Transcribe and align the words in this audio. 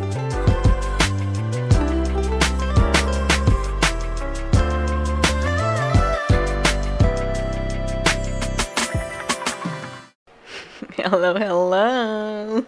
Hello, 10.96 11.36
hello. 11.36 12.64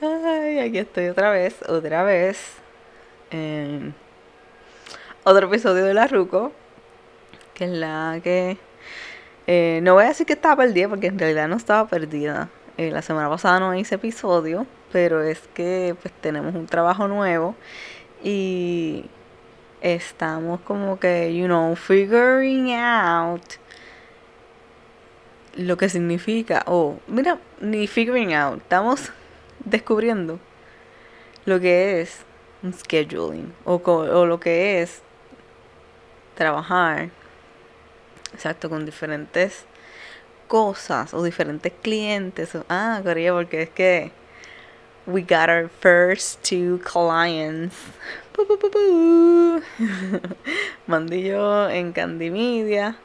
Ay, 0.00 0.58
aquí 0.60 0.78
estoy 0.78 1.08
otra 1.08 1.30
vez, 1.30 1.56
otra 1.68 2.02
vez. 2.04 2.38
En 3.30 3.94
otro 5.24 5.46
episodio 5.48 5.84
de 5.84 5.94
La 5.94 6.06
Ruco. 6.06 6.52
Que 7.54 7.64
es 7.64 7.70
la 7.70 8.20
que. 8.22 8.58
eh, 9.46 9.80
no 9.82 9.94
voy 9.94 10.04
a 10.04 10.08
decir 10.08 10.26
que 10.26 10.32
estaba 10.34 10.56
perdida, 10.56 10.88
porque 10.88 11.08
en 11.08 11.18
realidad 11.18 11.48
no 11.48 11.56
estaba 11.56 11.88
perdida. 11.88 12.48
Eh, 12.76 12.90
la 12.90 13.02
semana 13.02 13.28
pasada 13.28 13.60
no 13.60 13.74
hice 13.74 13.96
episodio, 13.96 14.66
pero 14.92 15.22
es 15.22 15.40
que 15.54 15.94
pues 16.00 16.12
tenemos 16.20 16.54
un 16.54 16.66
trabajo 16.66 17.08
nuevo. 17.08 17.54
Y 18.22 19.06
estamos 19.80 20.60
como 20.60 20.98
que, 20.98 21.34
you 21.34 21.46
know, 21.46 21.74
figuring 21.74 22.74
out 22.74 23.42
lo 25.56 25.76
que 25.76 25.88
significa, 25.88 26.62
o 26.66 27.00
mira, 27.06 27.38
ni 27.60 27.86
figuring 27.86 28.34
out, 28.34 28.60
estamos 28.62 29.10
descubriendo 29.64 30.38
lo 31.44 31.58
que 31.60 32.00
es 32.00 32.24
un 32.62 32.72
scheduling 32.72 33.52
o, 33.64 33.76
o 33.84 34.26
lo 34.26 34.38
que 34.38 34.82
es 34.82 35.02
trabajar, 36.34 37.10
exacto, 38.32 38.70
con 38.70 38.86
diferentes 38.86 39.64
cosas 40.46 41.14
o 41.14 41.22
diferentes 41.22 41.72
clientes. 41.82 42.56
ah, 42.68 43.00
Corea, 43.02 43.32
porque 43.32 43.62
es 43.62 43.70
que 43.70 44.12
we 45.06 45.22
got 45.22 45.48
our 45.48 45.68
first 45.68 46.42
two 46.42 46.78
clients. 46.84 47.76
Yo 50.88 51.68
en 51.68 51.92
Candy 51.92 52.30
Media 52.30 52.96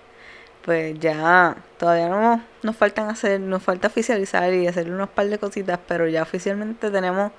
pues 0.65 0.99
ya 0.99 1.57
todavía 1.77 2.09
no 2.09 2.41
nos 2.63 2.75
faltan 2.75 3.07
hacer, 3.07 3.39
nos 3.39 3.61
falta 3.61 3.87
oficializar 3.87 4.51
y 4.51 4.67
hacer 4.67 4.89
unos 4.89 5.09
par 5.09 5.27
de 5.27 5.37
cositas, 5.37 5.79
pero 5.87 6.07
ya 6.07 6.23
oficialmente 6.23 6.89
tenemos 6.89 7.31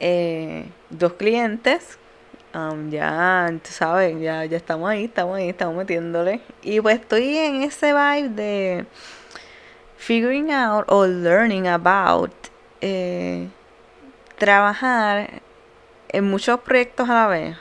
eh, 0.00 0.68
dos 0.90 1.12
clientes. 1.12 1.96
um, 2.52 2.90
ya, 2.90 3.48
tú 3.62 3.70
sabes, 3.70 4.20
ya, 4.20 4.44
ya 4.44 4.56
estamos 4.56 4.90
ahí, 4.90 5.04
estamos 5.04 5.36
ahí, 5.36 5.50
estamos 5.50 5.76
metiéndole. 5.76 6.40
Y 6.62 6.80
pues 6.80 7.00
estoy 7.00 7.36
en 7.36 7.62
ese 7.62 7.92
vibe 7.92 8.28
de 8.30 8.86
figuring 9.96 10.50
out 10.50 10.84
o 10.88 11.06
learning 11.06 11.68
about 11.68 12.32
eh, 12.80 13.48
trabajar 14.38 15.42
en 16.08 16.24
muchos 16.24 16.60
proyectos 16.60 17.08
a 17.08 17.14
la 17.14 17.26
vez. 17.26 17.56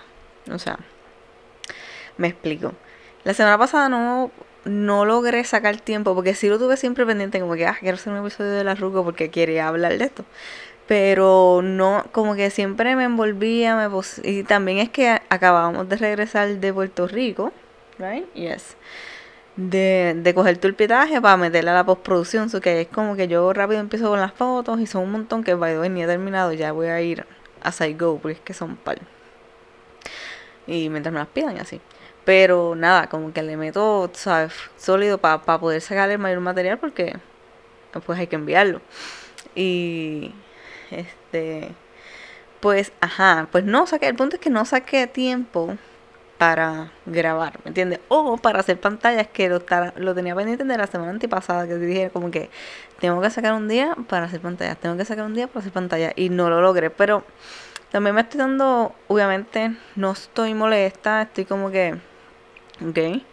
O 0.51 0.59
sea, 0.59 0.79
me 2.17 2.27
explico. 2.27 2.73
La 3.23 3.33
semana 3.33 3.57
pasada 3.57 3.89
no, 3.89 4.31
no 4.65 5.05
logré 5.05 5.43
sacar 5.43 5.79
tiempo 5.81 6.15
porque 6.15 6.35
sí 6.35 6.47
lo 6.49 6.57
tuve 6.57 6.77
siempre 6.77 7.05
pendiente, 7.05 7.39
como 7.39 7.55
que 7.55 7.65
ah, 7.65 7.77
quiero 7.79 7.95
hacer 7.95 8.13
un 8.13 8.19
episodio 8.19 8.51
de 8.51 8.63
la 8.63 8.75
Ruco 8.75 9.03
porque 9.03 9.29
quería 9.29 9.67
hablar 9.67 9.97
de 9.97 10.05
esto. 10.05 10.25
Pero 10.87 11.61
no, 11.63 12.05
como 12.13 12.35
que 12.35 12.49
siempre 12.49 12.95
me 12.95 13.03
envolvía, 13.03 13.75
me 13.75 13.89
y 14.23 14.43
también 14.43 14.77
es 14.77 14.89
que 14.89 15.21
acabábamos 15.29 15.89
de 15.89 15.97
regresar 15.97 16.47
de 16.47 16.73
Puerto 16.73 17.07
Rico, 17.07 17.51
right? 17.99 18.25
Yes. 18.33 18.77
De, 19.57 20.13
de 20.15 20.33
coger 20.35 20.59
tu 20.59 20.71
pitaje 20.73 21.19
para 21.19 21.35
meterle 21.35 21.71
a 21.71 21.73
la 21.73 21.83
postproducción, 21.83 22.49
so 22.49 22.61
que 22.61 22.81
es 22.81 22.87
como 22.87 23.15
que 23.15 23.27
yo 23.27 23.51
rápido 23.53 23.79
empiezo 23.79 24.09
con 24.09 24.19
las 24.19 24.31
fotos 24.31 24.79
y 24.79 24.85
son 24.85 25.03
un 25.03 25.11
montón 25.11 25.43
que 25.43 25.55
by 25.55 25.73
the 25.73 25.79
way 25.79 25.89
ni 25.89 26.03
he 26.03 26.05
terminado, 26.07 26.53
ya 26.53 26.71
voy 26.71 26.87
a 26.87 27.01
ir 27.01 27.25
as 27.63 27.81
I 27.81 27.93
go, 27.93 28.19
porque 28.19 28.33
es 28.33 28.39
que 28.39 28.53
son 28.53 28.75
par. 28.77 28.99
Y 30.67 30.89
mientras 30.89 31.11
me 31.11 31.19
las 31.19 31.27
pidan 31.29 31.57
así. 31.59 31.81
Pero 32.23 32.75
nada, 32.75 33.07
como 33.07 33.33
que 33.33 33.41
le 33.41 33.57
meto, 33.57 34.11
¿sabes? 34.13 34.53
Sólido 34.77 35.17
para 35.17 35.41
poder 35.41 35.81
sacar 35.81 36.09
el 36.11 36.19
mayor 36.19 36.41
material 36.41 36.77
porque 36.77 37.17
pues 38.05 38.19
hay 38.19 38.27
que 38.27 38.35
enviarlo. 38.35 38.81
Y 39.55 40.33
este, 40.91 41.71
pues, 42.59 42.91
ajá, 43.01 43.47
pues 43.51 43.63
no 43.63 43.87
saqué, 43.87 44.07
el 44.07 44.15
punto 44.15 44.35
es 44.35 44.41
que 44.41 44.49
no 44.49 44.65
saqué 44.65 45.07
tiempo 45.07 45.77
para 46.37 46.91
grabar, 47.05 47.59
¿me 47.63 47.69
entiendes? 47.69 47.99
O 48.09 48.37
para 48.37 48.59
hacer 48.59 48.79
pantallas 48.79 49.27
que 49.27 49.49
lo, 49.49 50.13
tenía 50.13 50.35
pendiente 50.35 50.63
de 50.63 50.77
la 50.77 50.87
semana 50.87 51.11
antepasada, 51.11 51.67
que 51.67 51.75
dije 51.75 52.09
como 52.11 52.29
que 52.29 52.49
tengo 52.99 53.19
que 53.21 53.29
sacar 53.29 53.53
un 53.53 53.67
día 53.67 53.95
para 54.07 54.25
hacer 54.25 54.39
pantallas, 54.39 54.77
tengo 54.77 54.97
que 54.97 55.05
sacar 55.05 55.25
un 55.25 55.33
día 55.33 55.47
para 55.47 55.61
hacer 55.61 55.71
pantallas 55.73 56.13
y 56.15 56.29
no 56.29 56.49
lo 56.49 56.61
logré, 56.61 56.89
pero 56.89 57.23
también 57.91 58.15
me 58.15 58.21
estoy 58.21 58.39
dando, 58.39 58.93
obviamente, 59.07 59.75
no 59.95 60.11
estoy 60.11 60.53
molesta, 60.53 61.23
estoy 61.23 61.45
como 61.45 61.71
que, 61.71 61.95
ok. 62.87 63.23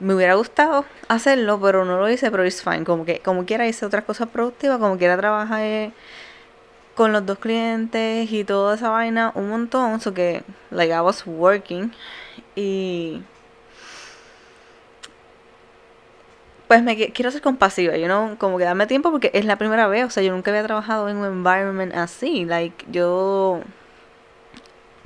Me 0.00 0.14
hubiera 0.14 0.34
gustado 0.34 0.84
hacerlo, 1.08 1.60
pero 1.60 1.84
no 1.84 1.98
lo 1.98 2.08
hice, 2.10 2.30
pero 2.30 2.44
it's 2.44 2.62
fine. 2.62 2.84
Como 2.84 3.04
que, 3.04 3.20
como 3.20 3.46
quiera 3.46 3.66
hice 3.66 3.86
otras 3.86 4.04
cosas 4.04 4.28
productivas, 4.28 4.78
como 4.78 4.98
quiera 4.98 5.16
trabajé 5.16 5.92
con 6.94 7.12
los 7.12 7.26
dos 7.26 7.38
clientes 7.38 8.30
y 8.32 8.44
toda 8.44 8.76
esa 8.76 8.90
vaina 8.90 9.32
un 9.34 9.48
montón. 9.50 10.00
So 10.00 10.14
que, 10.14 10.42
like, 10.70 10.92
I 10.92 11.00
was 11.00 11.24
working. 11.26 11.92
Y. 12.56 13.22
Pues 16.68 16.82
me 16.82 16.96
qui- 16.96 17.12
quiero 17.12 17.30
ser 17.30 17.42
compasiva, 17.42 17.96
you 17.96 18.06
know, 18.06 18.36
como 18.38 18.56
que 18.58 18.64
darme 18.64 18.86
tiempo 18.86 19.10
porque 19.10 19.30
es 19.34 19.44
la 19.44 19.56
primera 19.56 19.86
vez, 19.86 20.04
o 20.06 20.10
sea, 20.10 20.22
yo 20.22 20.32
nunca 20.32 20.50
había 20.50 20.62
trabajado 20.64 21.08
en 21.10 21.18
un 21.18 21.26
environment 21.26 21.94
así, 21.94 22.46
like, 22.46 22.86
yo 22.90 23.60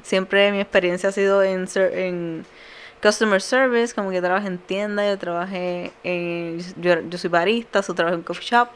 siempre 0.02 0.50
mi 0.52 0.60
experiencia 0.60 1.08
ha 1.08 1.12
sido 1.12 1.42
en, 1.42 1.66
en 1.76 2.44
customer 3.02 3.40
service, 3.42 3.94
como 3.94 4.10
que 4.10 4.20
trabajé 4.20 4.46
en 4.48 4.58
tienda, 4.58 5.08
yo 5.08 5.18
trabajé 5.18 5.92
en, 6.04 6.60
yo, 6.80 7.00
yo 7.08 7.18
soy 7.18 7.30
barista, 7.30 7.80
yo 7.80 7.94
trabajo 7.94 8.16
en 8.16 8.22
coffee 8.22 8.46
shop, 8.46 8.68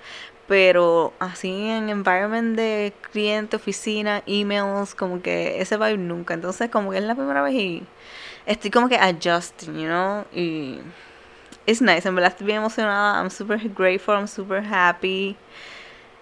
pero 0.49 1.13
así 1.19 1.69
en 1.69 1.89
environment 1.89 2.57
de 2.57 2.93
cliente, 3.11 3.57
oficina, 3.57 4.23
emails, 4.27 4.95
como 4.95 5.23
que 5.23 5.61
ese 5.61 5.77
vibe 5.77 5.99
nunca, 5.99 6.35
entonces 6.35 6.71
como 6.71 6.91
que 6.91 6.99
es 6.99 7.05
la 7.05 7.15
primera 7.15 7.43
vez 7.43 7.55
y 7.55 7.83
estoy 8.47 8.71
como 8.71 8.89
que 8.89 8.97
adjusting, 8.97 9.75
you 9.75 9.87
know, 9.87 10.25
y 10.33 10.81
it's 11.67 11.81
nice, 11.81 12.07
en 12.09 12.15
verdad 12.15 12.33
estoy 12.33 12.47
bien 12.47 12.59
emocionada, 12.59 13.21
I'm 13.21 13.31
super 13.31 13.59
grateful, 13.71 14.15
I'm 14.15 14.29
super 14.29 14.63
happy, 14.65 15.37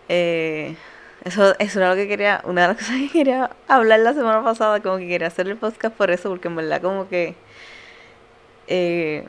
eh, 0.09 0.77
eso, 1.25 1.55
eso 1.59 1.81
era 1.81 1.91
lo 1.91 1.97
que 1.97 2.09
quería, 2.09 2.43
una 2.45 2.63
de 2.63 2.69
las 2.69 2.77
cosas 2.79 2.97
que 2.97 3.09
quería 3.09 3.51
hablar 3.69 4.01
la 4.01 4.13
semana 4.13 4.43
pasada, 4.43 4.81
como 4.81 4.99
que 4.99 5.09
quería 5.09 5.29
hacer 5.29 5.49
el 5.49 5.57
podcast 5.57 5.97
por 5.97 6.11
eso, 6.11 6.29
porque 6.29 6.49
en 6.49 6.57
verdad 6.57 6.83
como 6.83 7.09
que, 7.09 7.37
eh, 8.69 9.27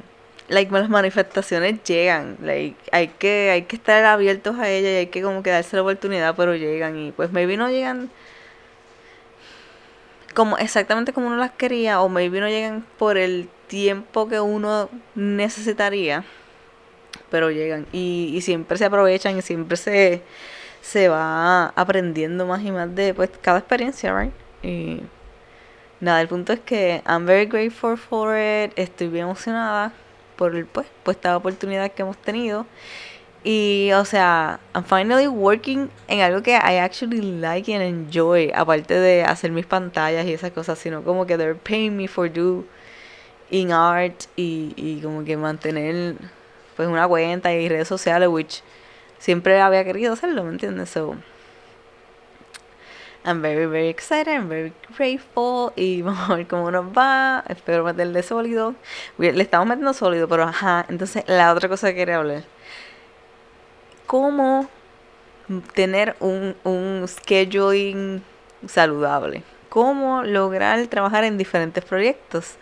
like, 0.51 0.71
las 0.71 0.89
manifestaciones 0.89 1.81
llegan, 1.83 2.37
like, 2.41 2.77
hay 2.91 3.07
que, 3.07 3.51
hay 3.51 3.63
que 3.63 3.77
estar 3.77 4.03
abiertos 4.03 4.59
a 4.59 4.69
ellas 4.69 4.91
y 4.91 4.95
hay 4.95 5.07
que 5.07 5.21
como 5.21 5.41
que 5.43 5.49
darse 5.49 5.77
la 5.77 5.81
oportunidad, 5.81 6.35
pero 6.35 6.55
llegan 6.55 6.97
y 6.97 7.11
pues 7.13 7.31
maybe 7.31 7.55
no 7.57 7.69
llegan 7.69 8.09
como 10.33 10.57
exactamente 10.57 11.13
como 11.13 11.27
uno 11.27 11.37
las 11.37 11.51
quería 11.51 12.01
o 12.01 12.09
maybe 12.09 12.39
no 12.39 12.47
llegan 12.47 12.85
por 12.97 13.17
el 13.17 13.49
tiempo 13.67 14.27
que 14.27 14.39
uno 14.41 14.89
necesitaría, 15.15 16.25
pero 17.29 17.49
llegan 17.49 17.87
y, 17.93 18.31
y 18.35 18.41
siempre 18.41 18.77
se 18.77 18.85
aprovechan 18.85 19.37
y 19.37 19.41
siempre 19.41 19.77
se, 19.77 20.21
se 20.81 21.07
va 21.07 21.67
aprendiendo 21.67 22.45
más 22.45 22.61
y 22.63 22.71
más 22.71 22.93
de 22.93 23.13
pues 23.13 23.29
cada 23.41 23.59
experiencia, 23.59 24.17
right? 24.17 24.33
Y 24.63 25.01
nada, 26.01 26.21
el 26.21 26.27
punto 26.27 26.51
es 26.51 26.59
que 26.59 27.01
I'm 27.07 27.25
very 27.25 27.45
grateful 27.45 27.97
for 27.97 28.35
it, 28.37 28.73
estoy 28.75 29.07
bien 29.07 29.25
emocionada 29.25 29.93
por 30.41 30.65
pues, 30.65 30.87
pues 31.03 31.17
esta 31.17 31.37
oportunidad 31.37 31.91
que 31.91 32.01
hemos 32.01 32.17
tenido. 32.17 32.65
Y, 33.43 33.91
o 33.93 34.05
sea, 34.05 34.59
I'm 34.73 34.83
finally 34.83 35.27
working 35.27 35.91
en 36.07 36.21
algo 36.21 36.41
que 36.41 36.53
I 36.53 36.79
actually 36.79 37.21
like 37.21 37.71
and 37.71 37.83
enjoy, 37.83 38.51
aparte 38.55 38.95
de 38.95 39.23
hacer 39.23 39.51
mis 39.51 39.67
pantallas 39.67 40.25
y 40.25 40.33
esas 40.33 40.51
cosas, 40.51 40.79
sino 40.79 41.03
como 41.03 41.27
que 41.27 41.37
they're 41.37 41.53
paying 41.53 41.95
me 41.95 42.07
for 42.07 42.27
do 42.27 42.65
in 43.51 43.71
art 43.71 44.23
y, 44.35 44.73
y 44.75 44.99
como 45.03 45.23
que 45.23 45.37
mantener 45.37 46.15
pues 46.75 46.87
una 46.89 47.07
cuenta 47.07 47.53
y 47.53 47.69
redes 47.69 47.87
sociales, 47.87 48.27
which 48.27 48.63
siempre 49.19 49.61
había 49.61 49.83
querido 49.83 50.13
hacerlo, 50.13 50.43
¿me 50.43 50.53
entiendes? 50.53 50.89
So, 50.89 51.17
I'm 53.23 53.43
very, 53.43 53.67
very 53.67 53.89
excited, 53.89 54.33
I'm 54.33 54.49
very 54.49 54.73
grateful 54.97 55.73
y 55.75 56.01
vamos 56.05 56.27
a 56.27 56.35
ver 56.35 56.47
cómo 56.47 56.71
nos 56.71 56.85
va. 56.85 57.43
Espero 57.47 57.83
meterle 57.83 58.23
sólido. 58.23 58.73
Le 59.19 59.43
estamos 59.43 59.67
metiendo 59.67 59.93
sólido, 59.93 60.27
pero 60.27 60.43
ajá. 60.43 60.85
Entonces, 60.89 61.23
la 61.27 61.53
otra 61.53 61.69
cosa 61.69 61.89
que 61.89 61.95
quería 61.95 62.17
hablar. 62.17 62.43
¿Cómo 64.07 64.67
tener 65.75 66.15
un, 66.19 66.55
un 66.63 67.05
scheduling 67.07 68.23
saludable? 68.67 69.43
¿Cómo 69.69 70.23
lograr 70.23 70.87
trabajar 70.87 71.23
en 71.23 71.37
diferentes 71.37 71.85
proyectos? 71.85 72.55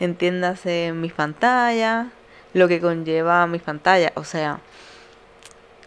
Entiéndase 0.00 0.92
mis 0.92 1.12
pantallas, 1.12 2.08
lo 2.52 2.66
que 2.66 2.80
conlleva 2.80 3.46
mis 3.46 3.62
pantallas. 3.62 4.10
O 4.16 4.24
sea, 4.24 4.58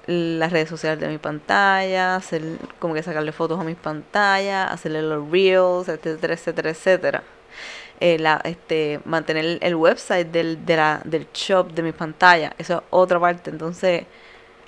las 0.05 0.51
redes 0.51 0.69
sociales 0.69 0.99
de 0.99 1.07
mi 1.07 1.17
pantalla, 1.17 2.15
hacer 2.15 2.41
como 2.79 2.93
que 2.93 3.03
sacarle 3.03 3.31
fotos 3.31 3.59
a 3.59 3.63
mis 3.63 3.77
pantallas, 3.77 4.71
hacerle 4.71 5.01
los 5.01 5.29
reels, 5.29 5.87
etcétera, 5.87 6.33
etcétera, 6.33 6.69
etcétera. 6.71 7.23
Eh, 7.99 8.19
la, 8.19 8.41
este, 8.43 8.99
mantener 9.05 9.59
el 9.61 9.75
website 9.75 10.27
del, 10.27 10.65
de 10.65 10.75
la, 10.75 11.01
del 11.05 11.27
shop 11.33 11.71
de 11.73 11.83
mi 11.83 11.93
pantalla, 11.93 12.53
eso 12.57 12.77
es 12.77 12.81
otra 12.89 13.19
parte. 13.19 13.49
Entonces, 13.49 14.05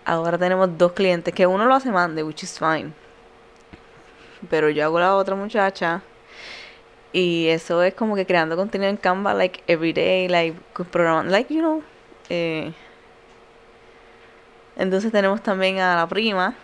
ahora 0.06 0.38
tenemos 0.38 0.78
dos 0.78 0.94
clientes 0.94 1.34
que 1.34 1.46
uno 1.46 1.66
lo 1.66 1.76
hace 1.76 1.92
mande, 1.92 2.24
which 2.24 2.44
is 2.44 2.58
fine. 2.58 2.94
Pero 4.50 4.70
yo 4.70 4.86
hago 4.86 5.00
la 5.00 5.16
otra 5.16 5.36
muchacha. 5.36 6.02
Y 7.12 7.48
eso 7.48 7.82
es 7.84 7.94
como 7.94 8.16
que 8.16 8.26
creando 8.26 8.56
contenido 8.56 8.90
en 8.90 8.98
Canva, 8.98 9.34
like 9.34 9.64
every 9.68 9.94
day, 9.94 10.28
like 10.28 10.58
programando, 10.92 11.32
like 11.32 11.54
you 11.54 11.62
know. 11.62 11.82
Eh, 12.30 12.74
entonces 14.76 15.12
tenemos 15.12 15.42
también 15.42 15.80
a 15.80 15.96
la 15.96 16.08
prima, 16.08 16.56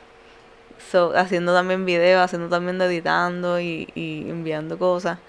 so, 0.91 1.13
haciendo 1.15 1.53
también 1.53 1.85
videos, 1.85 2.21
haciendo 2.23 2.49
también 2.49 2.81
editando 2.81 3.59
y, 3.59 3.87
y 3.95 4.29
enviando 4.29 4.77
cosas. 4.77 5.19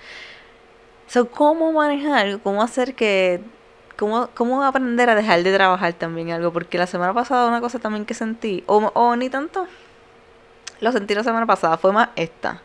So, 1.06 1.28
¿cómo 1.28 1.72
manejar? 1.72 2.40
¿Cómo 2.40 2.62
hacer 2.62 2.94
que... 2.94 3.40
Cómo, 3.96 4.30
cómo 4.34 4.64
aprender 4.64 5.10
a 5.10 5.14
dejar 5.14 5.42
de 5.42 5.54
trabajar 5.54 5.92
también 5.92 6.30
algo? 6.30 6.52
Porque 6.52 6.78
la 6.78 6.86
semana 6.86 7.12
pasada 7.12 7.46
una 7.46 7.60
cosa 7.60 7.78
también 7.78 8.06
que 8.06 8.14
sentí, 8.14 8.64
o, 8.66 8.78
o 8.78 9.14
ni 9.14 9.28
tanto, 9.28 9.66
lo 10.80 10.90
sentí 10.90 11.14
la 11.14 11.22
semana 11.22 11.46
pasada, 11.46 11.76
fue 11.76 11.92
más 11.92 12.08
esta. 12.16 12.62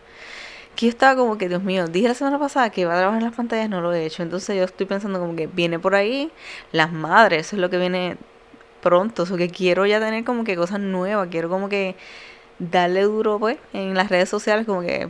Que 0.75 0.85
yo 0.85 0.89
estaba 0.89 1.15
como 1.15 1.37
que, 1.37 1.49
Dios 1.49 1.61
mío, 1.61 1.87
dije 1.87 2.07
la 2.07 2.13
semana 2.13 2.39
pasada 2.39 2.69
que 2.69 2.81
iba 2.81 2.93
a 2.93 2.97
trabajar 2.97 3.19
en 3.19 3.25
las 3.27 3.35
pantallas, 3.35 3.69
no 3.69 3.81
lo 3.81 3.93
he 3.93 4.05
hecho. 4.05 4.23
Entonces 4.23 4.55
yo 4.55 4.63
estoy 4.63 4.85
pensando 4.85 5.19
como 5.19 5.35
que 5.35 5.47
viene 5.47 5.77
por 5.77 5.93
ahí 5.93 6.31
las 6.71 6.91
madres, 6.91 7.47
eso 7.47 7.57
es 7.57 7.61
lo 7.61 7.69
que 7.69 7.77
viene 7.77 8.17
pronto, 8.81 9.23
o 9.23 9.37
que 9.37 9.49
quiero 9.49 9.85
ya 9.85 9.99
tener 9.99 10.23
como 10.23 10.43
que 10.43 10.55
cosas 10.55 10.79
nuevas, 10.79 11.27
quiero 11.29 11.49
como 11.49 11.69
que 11.69 11.95
darle 12.59 13.03
duro 13.03 13.39
pues 13.39 13.57
en 13.73 13.93
las 13.93 14.09
redes 14.09 14.29
sociales 14.29 14.65
como 14.65 14.81
que 14.81 15.09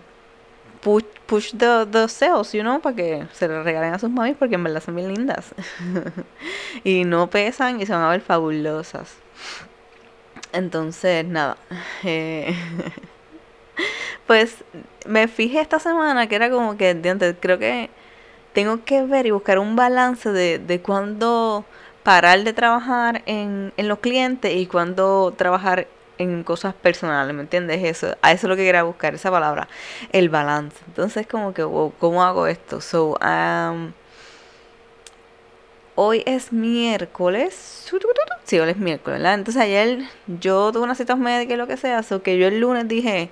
push, 0.81 1.03
push 1.25 1.51
the, 1.51 1.85
the 1.91 2.07
sales, 2.07 2.53
you 2.53 2.61
know, 2.61 2.79
para 2.79 2.95
que 2.95 3.27
se 3.33 3.47
le 3.47 3.63
regalen 3.63 3.93
a 3.93 3.99
sus 3.99 4.09
mamis 4.09 4.35
porque 4.37 4.55
en 4.55 4.63
verdad 4.63 4.81
son 4.81 4.95
bien 4.95 5.13
lindas 5.13 5.53
y 6.83 7.03
no 7.03 7.29
pesan 7.29 7.81
y 7.81 7.85
se 7.85 7.93
van 7.93 8.03
a 8.03 8.09
ver 8.09 8.21
fabulosas. 8.21 9.15
Entonces, 10.53 11.25
nada. 11.25 11.57
Eh, 12.03 12.55
pues 14.27 14.63
me 15.05 15.27
fijé 15.27 15.59
esta 15.59 15.79
semana 15.79 16.27
que 16.27 16.35
era 16.35 16.49
como 16.49 16.77
que, 16.77 16.99
creo 17.39 17.59
que 17.59 17.89
tengo 18.53 18.83
que 18.83 19.03
ver 19.03 19.25
y 19.25 19.31
buscar 19.31 19.59
un 19.59 19.75
balance 19.75 20.31
de, 20.31 20.57
de 20.59 20.81
cuándo 20.81 21.65
parar 22.07 22.41
de 22.45 22.53
trabajar 22.53 23.21
en, 23.25 23.73
en 23.75 23.89
los 23.89 23.99
clientes 23.99 24.55
y 24.55 24.65
cuándo 24.65 25.33
trabajar 25.35 25.87
en 26.17 26.45
cosas 26.45 26.73
personales, 26.73 27.35
¿me 27.35 27.41
entiendes? 27.41 27.83
Eso, 27.83 28.15
a 28.21 28.31
eso 28.31 28.47
es 28.47 28.49
lo 28.49 28.55
que 28.55 28.63
quería 28.63 28.83
buscar, 28.83 29.13
esa 29.13 29.29
palabra, 29.29 29.67
el 30.13 30.29
balance. 30.29 30.77
Entonces, 30.87 31.27
como 31.27 31.53
que, 31.53 31.63
wow, 31.63 31.91
¿cómo 31.99 32.23
hago 32.23 32.47
esto? 32.47 32.79
So, 32.79 33.17
um, 33.19 33.91
hoy 35.95 36.23
es 36.25 36.53
miércoles. 36.53 37.91
Sí, 38.45 38.57
hoy 38.57 38.69
es 38.69 38.77
miércoles, 38.77 39.19
¿verdad? 39.19 39.33
Entonces, 39.33 39.61
ayer 39.61 40.03
yo 40.27 40.71
tuve 40.71 40.83
una 40.83 40.95
cita 40.95 41.17
médica 41.17 41.55
y 41.55 41.57
lo 41.57 41.67
que 41.67 41.75
sea, 41.75 42.03
so 42.03 42.23
que 42.23 42.37
yo 42.37 42.47
el 42.47 42.61
lunes 42.61 42.87
dije, 42.87 43.31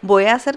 voy 0.00 0.24
a 0.24 0.36
hacer 0.36 0.56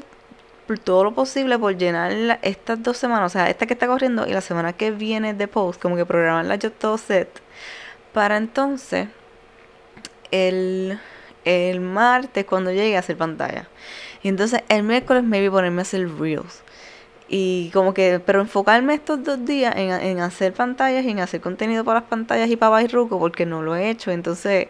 todo 0.86 1.04
lo 1.04 1.14
posible 1.14 1.60
por 1.60 1.76
llenar 1.76 2.40
estas 2.44 2.82
dos 2.82 2.96
semanas, 2.96 3.26
o 3.26 3.34
sea, 3.34 3.50
esta 3.50 3.66
que 3.66 3.74
está 3.74 3.88
corriendo 3.88 4.26
y 4.26 4.32
la 4.32 4.40
semana 4.40 4.72
que 4.72 4.92
viene 4.92 5.34
de 5.34 5.50
post, 5.50 5.82
como 5.82 5.98
que 5.98 6.06
programarla 6.06 6.56
yo 6.56 6.72
todo 6.72 6.98
set 6.98 7.42
para 8.18 8.38
entonces 8.38 9.10
el, 10.32 11.00
el 11.46 11.80
martes 11.82 12.46
cuando 12.46 12.72
llegue 12.72 12.96
a 12.96 13.02
hacer 13.02 13.16
pantalla. 13.16 13.68
Y 14.24 14.30
entonces 14.30 14.64
el 14.70 14.82
miércoles 14.82 15.24
me 15.24 15.40
vi 15.40 15.52
ponerme 15.52 15.82
a 15.82 15.84
hacer 15.84 16.10
reels. 16.18 16.64
Y 17.30 17.70
como 17.74 17.94
que, 17.94 18.20
pero 18.26 18.42
enfocarme 18.42 18.96
estos 18.96 19.24
dos 19.24 19.46
días 19.46 19.76
en, 19.76 19.92
en 19.92 20.20
hacer 20.20 20.54
pantallas 20.54 21.06
y 21.06 21.12
en 21.12 21.20
hacer 21.20 21.42
contenido 21.42 21.86
para 21.86 22.00
las 22.00 22.10
pantallas 22.10 22.50
y 22.50 22.56
para 22.56 22.72
Bairuco 22.72 23.20
porque 23.20 23.46
no 23.46 23.62
lo 23.62 23.76
he 23.76 23.92
hecho. 23.92 24.10
Entonces, 24.10 24.70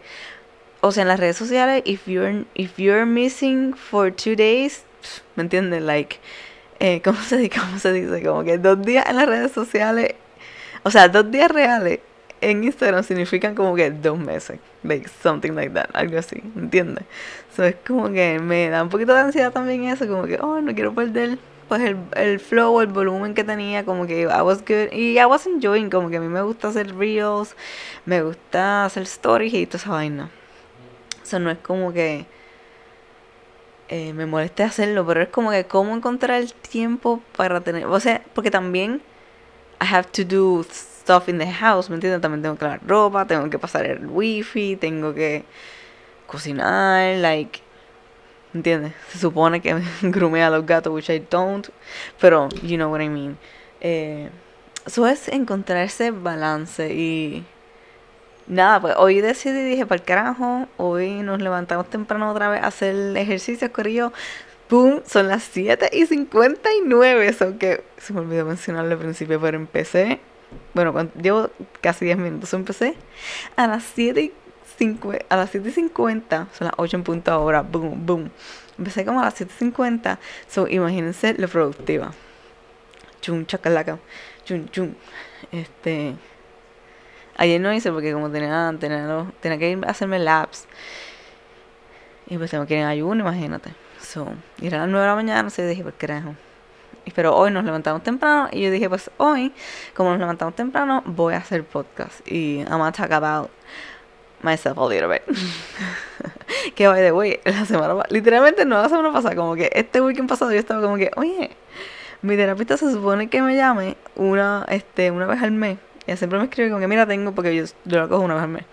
o 0.82 0.92
sea, 0.92 1.04
en 1.04 1.08
las 1.08 1.18
redes 1.22 1.38
sociales, 1.38 1.84
if 1.86 2.06
you're, 2.06 2.44
if 2.54 2.76
you're 2.78 3.06
missing 3.06 3.74
for 3.74 4.12
two 4.12 4.36
days, 4.36 4.84
¿me 5.38 5.44
entiendes? 5.44 5.84
Like, 5.84 6.18
eh, 6.82 7.02
¿cómo, 7.06 7.22
se, 7.22 7.50
¿cómo 7.50 7.80
se 7.80 7.94
dice? 7.94 8.22
Como 8.24 8.44
que 8.44 8.58
dos 8.58 8.82
días 8.82 9.06
en 9.08 9.16
las 9.16 9.26
redes 9.26 9.54
sociales, 9.54 10.16
o 10.84 10.92
sea, 10.92 11.08
dos 11.08 11.32
días 11.32 11.50
reales 11.50 12.02
en 12.42 12.64
Instagram 12.64 13.04
significan 13.04 13.56
como 13.56 13.76
que 13.76 13.92
dos 13.92 14.18
meses, 14.18 14.60
like 14.84 15.10
something 15.22 15.52
like 15.52 15.74
that, 15.74 15.90
algo 15.94 16.18
así, 16.18 16.42
¿entiendes? 16.56 17.06
So 17.56 17.64
es 17.64 17.76
como 17.86 18.10
que 18.10 18.40
me 18.40 18.70
da 18.70 18.84
un 18.84 18.90
poquito 18.90 19.14
de 19.14 19.22
ansiedad 19.22 19.52
también 19.52 19.86
eso, 19.86 20.08
como 20.08 20.26
que, 20.26 20.40
oh, 20.40 20.62
no 20.62 20.74
quiero 20.74 20.94
perder 20.94 21.40
pues 21.68 21.82
el, 21.82 21.98
el 22.16 22.40
flow, 22.40 22.80
el 22.82 22.88
volumen 22.88 23.34
que 23.34 23.44
tenía, 23.44 23.84
como 23.84 24.08
que 24.08 24.22
I 24.22 24.42
was 24.42 24.62
good, 24.62 24.92
y 24.94 25.20
I 25.20 25.26
was 25.26 25.46
enjoying, 25.46 25.90
como 25.90 26.10
que 26.10 26.18
a 26.18 26.22
mí 26.22 26.28
me 26.28 26.42
gusta 26.42 26.70
hacer 26.70 26.96
reels, 26.96 27.56
me 28.06 28.22
gusta 28.22 28.86
hacer 28.86 29.04
stories 29.04 29.54
y 29.54 29.66
toda 29.66 29.78
esa 29.80 29.92
vaina. 29.92 30.30
O 31.34 31.40
no 31.40 31.52
es 31.52 31.58
como 31.58 31.92
que 31.92 32.26
eh, 33.90 34.14
me 34.14 34.26
moleste 34.26 34.64
hacerlo, 34.64 35.06
pero 35.06 35.22
es 35.22 35.30
como 35.30 35.52
que 35.52 35.66
cómo 35.66 35.96
encontrar 35.96 36.42
el 36.42 36.54
tiempo 36.54 37.22
para 37.36 37.60
tener, 37.62 37.86
o 37.86 38.00
sea, 38.00 38.22
porque 38.34 38.52
también 38.52 39.02
I 39.82 39.94
have 39.94 40.08
to 40.12 40.24
do 40.24 40.66
stuff 41.08 41.30
in 41.30 41.38
the 41.38 41.50
house, 41.50 41.90
¿me 41.90 41.96
entiendes? 41.96 42.20
También 42.20 42.42
tengo 42.42 42.58
que 42.58 42.66
lavar 42.66 42.82
ropa, 42.86 43.26
tengo 43.26 43.50
que 43.50 43.58
pasar 43.58 43.86
el 43.86 44.08
wifi, 44.08 44.76
tengo 44.76 45.14
que 45.14 45.46
cocinar, 46.26 47.16
like, 47.16 47.62
¿entiendes? 48.54 48.92
Se 49.14 49.20
supone 49.20 49.62
que 49.62 49.82
grume 50.02 50.44
a 50.44 50.50
los 50.50 50.66
gatos, 50.66 50.92
which 50.94 51.10
I 51.10 51.20
don't, 51.20 51.70
pero 52.20 52.50
you 52.62 52.76
know 52.76 52.92
what 52.92 53.00
I 53.00 53.08
mean. 53.08 53.38
Eh, 53.80 54.30
es 54.86 55.30
encontrar 55.30 55.86
ese 55.86 56.12
balance 56.12 56.94
y 56.94 57.46
nada, 58.48 58.82
pues 58.82 58.96
hoy 58.98 59.22
decidí, 59.22 59.64
dije, 59.64 59.86
para 59.86 60.00
el 60.02 60.06
carajo, 60.06 60.68
hoy 60.76 61.22
nos 61.24 61.42
levantamos 61.42 61.90
temprano 61.90 62.30
otra 62.30 62.50
vez 62.50 62.62
a 62.62 62.68
hacer 62.68 63.16
ejercicio, 63.16 63.72
corrió, 63.72 64.12
¡pum! 64.68 65.00
Son 65.06 65.30
las 65.30 65.44
7 65.44 65.90
y 65.94 66.06
59, 66.06 67.28
eso 67.28 67.58
que 67.58 67.86
se 67.98 68.12
me 68.12 68.20
olvidó 68.20 68.44
mencionarlo 68.44 68.92
al 68.92 69.00
principio, 69.00 69.40
pero 69.40 69.56
empecé 69.56 70.20
bueno, 70.74 71.10
llevo 71.22 71.50
casi 71.82 72.06
10 72.06 72.18
minutos, 72.18 72.54
empecé 72.54 72.96
a 73.56 73.68
las 73.68 73.84
7 73.84 74.22
y 74.22 74.34
50, 74.78 75.26
a 75.30 75.38
las 75.38 75.54
7.50, 75.54 76.48
son 76.52 76.66
las 76.66 76.74
8 76.78 76.98
en 76.98 77.04
punto 77.04 77.32
ahora, 77.32 77.62
boom, 77.62 78.06
boom. 78.06 78.32
Empecé 78.78 79.06
como 79.06 79.22
a 79.22 79.26
las 79.26 79.40
7.50, 79.40 80.20
so 80.48 80.68
imagínense 80.68 81.34
lo 81.34 81.48
productiva. 81.48 82.14
Chum, 83.22 83.46
chacalaca, 83.46 83.98
chum, 84.46 84.68
chum. 84.70 84.94
Este. 85.52 86.16
Ayer 87.38 87.60
no 87.60 87.74
hice 87.74 87.92
porque 87.92 88.14
como 88.14 88.32
tenía, 88.32 88.76
tenía, 88.80 89.26
tenía 89.42 89.58
que 89.58 89.70
ir 89.72 89.86
a 89.86 89.92
hacerme 89.92 90.20
labs. 90.20 90.68
Y 92.28 92.38
pues 92.38 92.52
tengo 92.52 92.66
que 92.66 92.78
ir 92.78 92.84
ayuno, 92.84 93.22
imagínate. 93.22 93.74
So, 94.02 94.28
ir 94.60 94.76
a 94.76 94.80
las 94.80 94.90
9 94.90 95.02
de 95.02 95.08
la 95.08 95.16
mañana, 95.16 95.50
se 95.50 95.68
dije, 95.68 95.84
pues 95.84 95.96
carajo 95.98 96.36
pero 97.14 97.36
hoy 97.36 97.52
nos 97.52 97.64
levantamos 97.64 98.04
temprano 98.04 98.50
y 98.52 98.62
yo 98.62 98.72
dije, 98.72 98.90
pues 98.90 99.12
hoy, 99.18 99.54
como 99.94 100.12
nos 100.12 100.20
levantamos 100.20 100.56
temprano, 100.56 101.04
voy 101.06 101.34
a 101.34 101.38
hacer 101.38 101.64
podcast 101.64 102.20
y 102.28 102.60
I'm 102.60 102.78
gonna 102.78 102.92
talk 102.92 103.12
about 103.12 103.50
myself 104.42 104.78
a 104.78 104.88
little 104.88 105.08
bit. 105.08 105.24
que 106.76 106.88
by 106.88 107.02
the 107.02 107.12
way, 107.12 107.40
la 107.46 107.66
semana 107.66 108.04
literalmente 108.10 108.66
no 108.66 108.82
la 108.82 108.90
semana 108.90 109.12
pasada, 109.12 109.36
como 109.36 109.56
que 109.56 109.70
este 109.74 110.02
weekend 110.02 110.30
pasado 110.30 110.52
yo 110.52 110.60
estaba 110.60 110.82
como 110.82 110.98
que, 110.98 111.12
oye, 111.16 111.52
mi 112.22 112.36
terapista 112.36 112.78
se 112.78 112.92
supone 112.92 113.30
que 113.30 113.42
me 113.42 113.56
llame 113.56 113.98
una, 114.16 114.66
este, 114.70 115.12
una 115.12 115.26
vez 115.26 115.42
al 115.42 115.52
mes. 115.52 115.78
Ella 116.06 116.16
siempre 116.16 116.40
me 116.40 116.46
escribe 116.46 116.70
como 116.70 116.80
que 116.80 116.88
mira 116.88 117.06
tengo, 117.06 117.34
porque 117.34 117.54
yo, 117.54 117.66
yo 117.84 118.00
lo 118.00 118.10
cojo 118.10 118.24
una 118.24 118.36
vez 118.36 118.44
al 118.44 118.50
mes. 118.50 118.64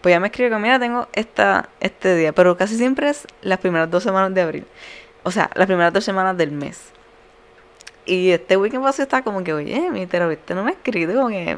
Pues 0.00 0.12
ella 0.12 0.20
me 0.20 0.28
escribe 0.28 0.50
como 0.50 0.60
mira 0.60 0.78
tengo 0.78 1.08
esta, 1.12 1.68
este 1.80 2.14
día, 2.14 2.32
pero 2.32 2.56
casi 2.56 2.76
siempre 2.76 3.10
es 3.10 3.26
las 3.42 3.58
primeras 3.58 3.90
dos 3.90 4.02
semanas 4.02 4.32
de 4.32 4.40
abril. 4.40 4.66
O 5.24 5.30
sea, 5.30 5.50
las 5.54 5.66
primeras 5.66 5.92
dos 5.92 6.04
semanas 6.04 6.36
del 6.36 6.52
mes. 6.52 6.93
Y 8.06 8.30
este 8.30 8.56
weekend 8.56 8.82
pasado 8.82 9.04
estaba 9.04 9.22
como 9.22 9.42
que, 9.42 9.52
oye, 9.52 9.90
mi 9.90 10.06
terapeuta 10.06 10.54
no 10.54 10.62
me 10.62 10.70
ha 10.70 10.74
escrito, 10.74 11.14
como 11.14 11.28
que, 11.28 11.56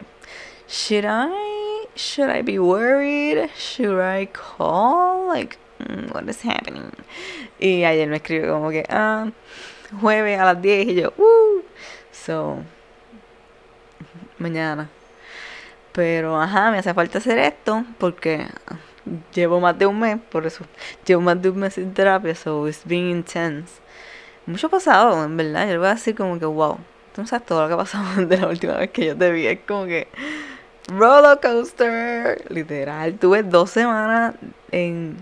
should 0.69 1.05
I, 1.05 1.89
should 1.97 2.31
I 2.31 2.43
be 2.43 2.59
worried? 2.59 3.51
Should 3.57 4.01
I 4.01 4.29
call? 4.29 5.27
Like, 5.29 5.59
mm, 5.81 6.13
what 6.15 6.29
is 6.29 6.45
happening? 6.45 6.93
Y 7.59 7.85
ayer 7.85 8.09
me 8.09 8.17
escribió 8.17 8.53
como 8.53 8.71
que, 8.71 8.85
ah, 8.89 9.29
jueves 10.01 10.39
a 10.39 10.45
las 10.45 10.63
10 10.63 10.89
y 10.89 10.95
yo, 10.95 11.13
uh, 11.17 11.63
so, 12.13 12.59
mañana. 14.39 14.89
Pero, 15.93 16.41
ajá, 16.41 16.71
me 16.71 16.79
hace 16.79 16.95
falta 16.95 17.19
hacer 17.19 17.39
esto 17.39 17.85
porque 17.99 18.47
llevo 19.35 19.59
más 19.59 19.77
de 19.77 19.87
un 19.87 19.99
mes, 19.99 20.19
por 20.31 20.47
eso, 20.47 20.65
llevo 21.05 21.23
más 21.23 21.43
de 21.43 21.51
un 21.51 21.59
mes 21.59 21.75
sin 21.75 21.93
terapia, 21.93 22.37
so 22.37 22.69
it's 22.69 22.85
been 22.85 23.11
intense 23.11 23.81
mucho 24.47 24.69
pasado, 24.69 25.25
en 25.25 25.37
verdad. 25.37 25.67
Yo 25.67 25.73
le 25.73 25.79
voy 25.79 25.89
a 25.89 25.95
decir 25.95 26.15
como 26.15 26.39
que, 26.39 26.47
wow, 26.47 26.79
tú 27.15 27.23
no 27.23 27.27
sabes 27.27 27.47
todo 27.47 27.63
lo 27.63 27.69
que 27.69 27.75
ha 27.75 27.77
pasado 27.77 28.27
de 28.27 28.39
la 28.39 28.49
última 28.49 28.75
vez 28.75 28.91
que 28.91 29.07
yo 29.07 29.17
te 29.17 29.31
vi. 29.31 29.47
Es 29.47 29.61
como 29.67 29.87
que, 29.87 30.09
roller 30.89 31.39
coaster. 31.41 32.45
Literal, 32.51 33.15
tuve 33.19 33.43
dos 33.43 33.71
semanas 33.71 34.35
en, 34.71 35.17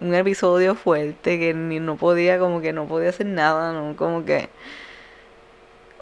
un 0.00 0.14
episodio 0.14 0.74
fuerte 0.74 1.38
que 1.38 1.54
ni 1.54 1.80
no 1.80 1.96
podía, 1.96 2.38
como 2.38 2.60
que 2.60 2.72
no 2.72 2.86
podía 2.86 3.10
hacer 3.10 3.26
nada, 3.26 3.72
no, 3.72 3.96
como 3.96 4.24
que... 4.24 4.48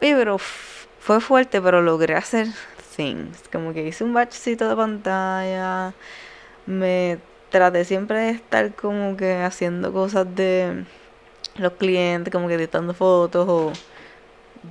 Oye, 0.02 0.14
pero 0.14 0.38
fue 0.38 1.20
fuerte, 1.20 1.62
pero 1.62 1.80
logré 1.80 2.14
hacer 2.14 2.48
things. 2.96 3.48
Como 3.50 3.72
que 3.72 3.86
hice 3.86 4.04
un 4.04 4.12
batchcito 4.12 4.68
de 4.68 4.76
pantalla. 4.76 5.94
Me 6.66 7.18
traté 7.50 7.84
siempre 7.84 8.18
de 8.18 8.30
estar 8.30 8.74
como 8.74 9.16
que 9.16 9.36
haciendo 9.36 9.92
cosas 9.92 10.26
de 10.34 10.84
los 11.58 11.72
clientes, 11.72 12.32
como 12.32 12.48
que 12.48 12.54
editando 12.54 12.94
fotos 12.94 13.46
o 13.48 13.72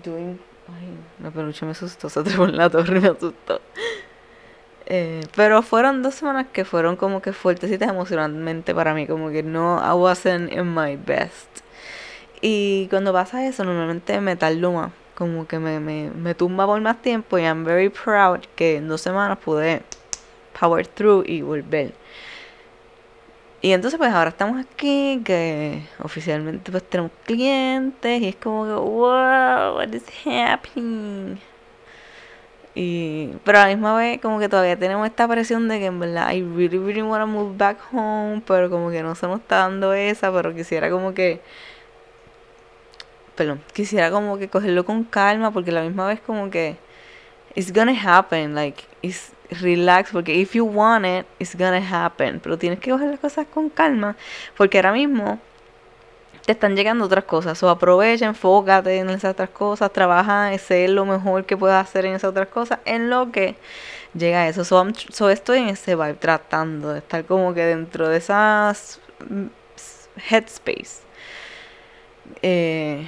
doing... 0.03 0.39
Ay, 0.67 0.89
la 1.21 1.29
peluche 1.29 1.65
me 1.65 1.73
asustó, 1.73 2.09
se 2.09 2.23
trepó 2.23 2.45
en 2.45 2.57
la 2.57 2.69
torre 2.69 2.99
me 2.99 3.09
asustó. 3.09 3.61
Eh, 4.87 5.21
pero 5.35 5.61
fueron 5.61 6.03
dos 6.03 6.15
semanas 6.15 6.47
que 6.51 6.65
fueron 6.65 6.95
como 6.95 7.21
que 7.21 7.33
fuertecitas 7.33 7.89
emocionalmente 7.89 8.73
para 8.73 8.93
mí, 8.93 9.07
como 9.07 9.29
que 9.29 9.41
no, 9.43 9.79
I 9.79 9.93
wasn't 9.93 10.51
in 10.51 10.73
my 10.73 10.95
best. 10.95 11.49
Y 12.41 12.87
cuando 12.89 13.11
pasa 13.13 13.45
eso, 13.47 13.63
normalmente 13.63 14.19
me 14.21 14.35
más, 14.35 14.91
como 15.15 15.47
que 15.47 15.57
me, 15.59 15.79
me, 15.79 16.11
me 16.11 16.35
tumba 16.35 16.65
por 16.65 16.79
más 16.81 17.01
tiempo 17.01 17.37
y 17.37 17.43
I'm 17.43 17.63
very 17.63 17.89
proud 17.89 18.41
que 18.55 18.77
en 18.77 18.87
dos 18.87 19.01
semanas 19.01 19.39
pude 19.39 19.81
power 20.59 20.85
through 20.85 21.23
y 21.25 21.41
volver. 21.41 21.93
Y 23.65 23.73
entonces 23.73 23.97
pues 23.97 24.13
ahora 24.13 24.29
estamos 24.29 24.63
aquí, 24.63 25.23
que 25.25 25.81
oficialmente 26.03 26.71
pues 26.71 26.83
tenemos 26.87 27.11
clientes 27.25 28.21
y 28.21 28.27
es 28.27 28.35
como 28.35 28.63
que, 28.63 28.73
wow, 28.73 29.77
what 29.77 29.91
is 29.91 30.03
happening? 30.23 31.39
Y, 32.75 33.31
pero 33.43 33.57
a 33.57 33.61
la 33.63 33.67
misma 33.69 33.97
vez 33.97 34.21
como 34.21 34.37
que 34.37 34.49
todavía 34.49 34.77
tenemos 34.77 35.07
esta 35.07 35.27
presión 35.27 35.67
de 35.67 35.79
que 35.79 35.87
en 35.87 35.99
verdad 35.99 36.31
I 36.31 36.43
really 36.43 36.77
really 36.77 37.01
wanna 37.01 37.25
move 37.25 37.57
back 37.57 37.79
home, 37.91 38.43
pero 38.45 38.69
como 38.69 38.91
que 38.91 39.01
no 39.01 39.15
se 39.15 39.25
nos 39.25 39.39
está 39.39 39.55
dando 39.57 39.95
esa, 39.95 40.31
pero 40.31 40.53
quisiera 40.53 40.91
como 40.91 41.15
que 41.15 41.41
perdón, 43.35 43.63
quisiera 43.73 44.11
como 44.11 44.37
que 44.37 44.47
cogerlo 44.47 44.85
con 44.85 45.03
calma 45.05 45.49
porque 45.49 45.71
a 45.71 45.73
la 45.73 45.81
misma 45.81 46.05
vez 46.05 46.19
como 46.19 46.51
que 46.51 46.77
it's 47.55 47.73
gonna 47.73 47.95
happen, 47.99 48.53
like 48.53 48.83
it's 49.01 49.34
relax 49.49 50.11
porque 50.11 50.33
if 50.35 50.53
you 50.53 50.65
want 50.65 51.05
it, 51.05 51.25
it's 51.39 51.55
gonna 51.55 51.81
happen, 51.81 52.39
pero 52.39 52.57
tienes 52.57 52.79
que 52.79 52.91
coger 52.91 53.09
las 53.09 53.19
cosas 53.19 53.47
con 53.53 53.69
calma 53.69 54.15
porque 54.55 54.77
ahora 54.77 54.93
mismo 54.93 55.39
te 56.45 56.51
están 56.51 56.75
llegando 56.75 57.05
otras 57.05 57.25
cosas. 57.25 57.61
O 57.63 57.69
aprovecha, 57.69 58.25
enfócate 58.25 58.97
en 58.97 59.09
esas 59.09 59.31
otras 59.31 59.49
cosas, 59.49 59.91
trabaja, 59.91 60.55
sé 60.57 60.87
lo 60.87 61.05
mejor 61.05 61.45
que 61.45 61.57
puedas 61.57 61.87
hacer 61.87 62.05
en 62.05 62.13
esas 62.13 62.29
otras 62.31 62.47
cosas, 62.49 62.79
en 62.85 63.09
lo 63.09 63.31
que 63.31 63.55
llega 64.13 64.43
a 64.43 64.47
eso. 64.47 64.63
So, 64.63 65.29
estoy 65.29 65.59
en 65.59 65.69
ese 65.69 65.95
vibe, 65.95 66.15
tratando 66.15 66.93
de 66.93 66.99
estar 66.99 67.25
como 67.25 67.53
que 67.53 67.65
dentro 67.65 68.07
de 68.09 68.17
esas 68.17 68.99
mm, 69.27 69.47
headspace. 70.29 71.03
Eh, 72.41 73.07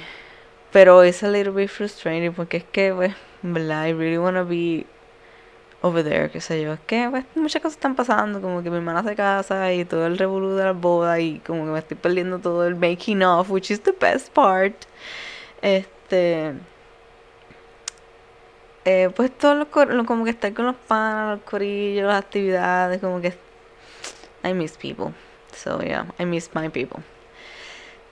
pero 0.72 1.02
es 1.02 1.22
a 1.22 1.28
little 1.28 1.52
bit 1.52 1.68
frustrating 1.68 2.32
porque 2.32 2.58
es 2.58 2.64
que, 2.64 2.92
pues, 2.94 3.14
¿verdad? 3.42 3.86
I 3.86 3.92
really 3.92 4.18
wanna 4.18 4.42
be 4.42 4.86
over 5.82 6.04
there, 6.04 6.30
qué 6.30 6.40
sé 6.40 6.62
yo. 6.62 6.72
Es 6.72 6.80
que 6.80 7.08
pues, 7.10 7.24
muchas 7.34 7.62
cosas 7.62 7.76
están 7.76 7.94
pasando, 7.94 8.40
como 8.40 8.62
que 8.62 8.70
mi 8.70 8.76
hermana 8.76 9.02
se 9.02 9.14
casa 9.14 9.72
y 9.72 9.84
todo 9.84 10.06
el 10.06 10.18
revolú 10.18 10.54
de 10.56 10.64
la 10.64 10.72
boda 10.72 11.20
y 11.20 11.38
como 11.40 11.64
que 11.64 11.70
me 11.70 11.78
estoy 11.78 11.96
perdiendo 11.96 12.38
todo 12.38 12.66
el 12.66 12.74
making 12.74 13.22
of, 13.22 13.50
which 13.50 13.70
is 13.70 13.80
the 13.82 13.94
best 13.98 14.32
part. 14.32 14.74
Este... 15.62 16.54
Eh, 18.84 19.10
pues 19.14 19.36
todo 19.36 19.54
lo, 19.54 20.06
como 20.06 20.24
que 20.24 20.30
estar 20.30 20.54
con 20.54 20.64
los 20.64 20.76
panos, 20.76 21.38
los 21.38 21.50
corillos, 21.50 22.06
las 22.06 22.24
actividades, 22.24 23.00
como 23.02 23.20
que 23.20 23.36
I 24.42 24.54
miss 24.54 24.78
people. 24.78 25.12
So 25.54 25.82
yeah, 25.82 26.06
I 26.18 26.24
miss 26.24 26.50
my 26.54 26.70
people. 26.70 27.02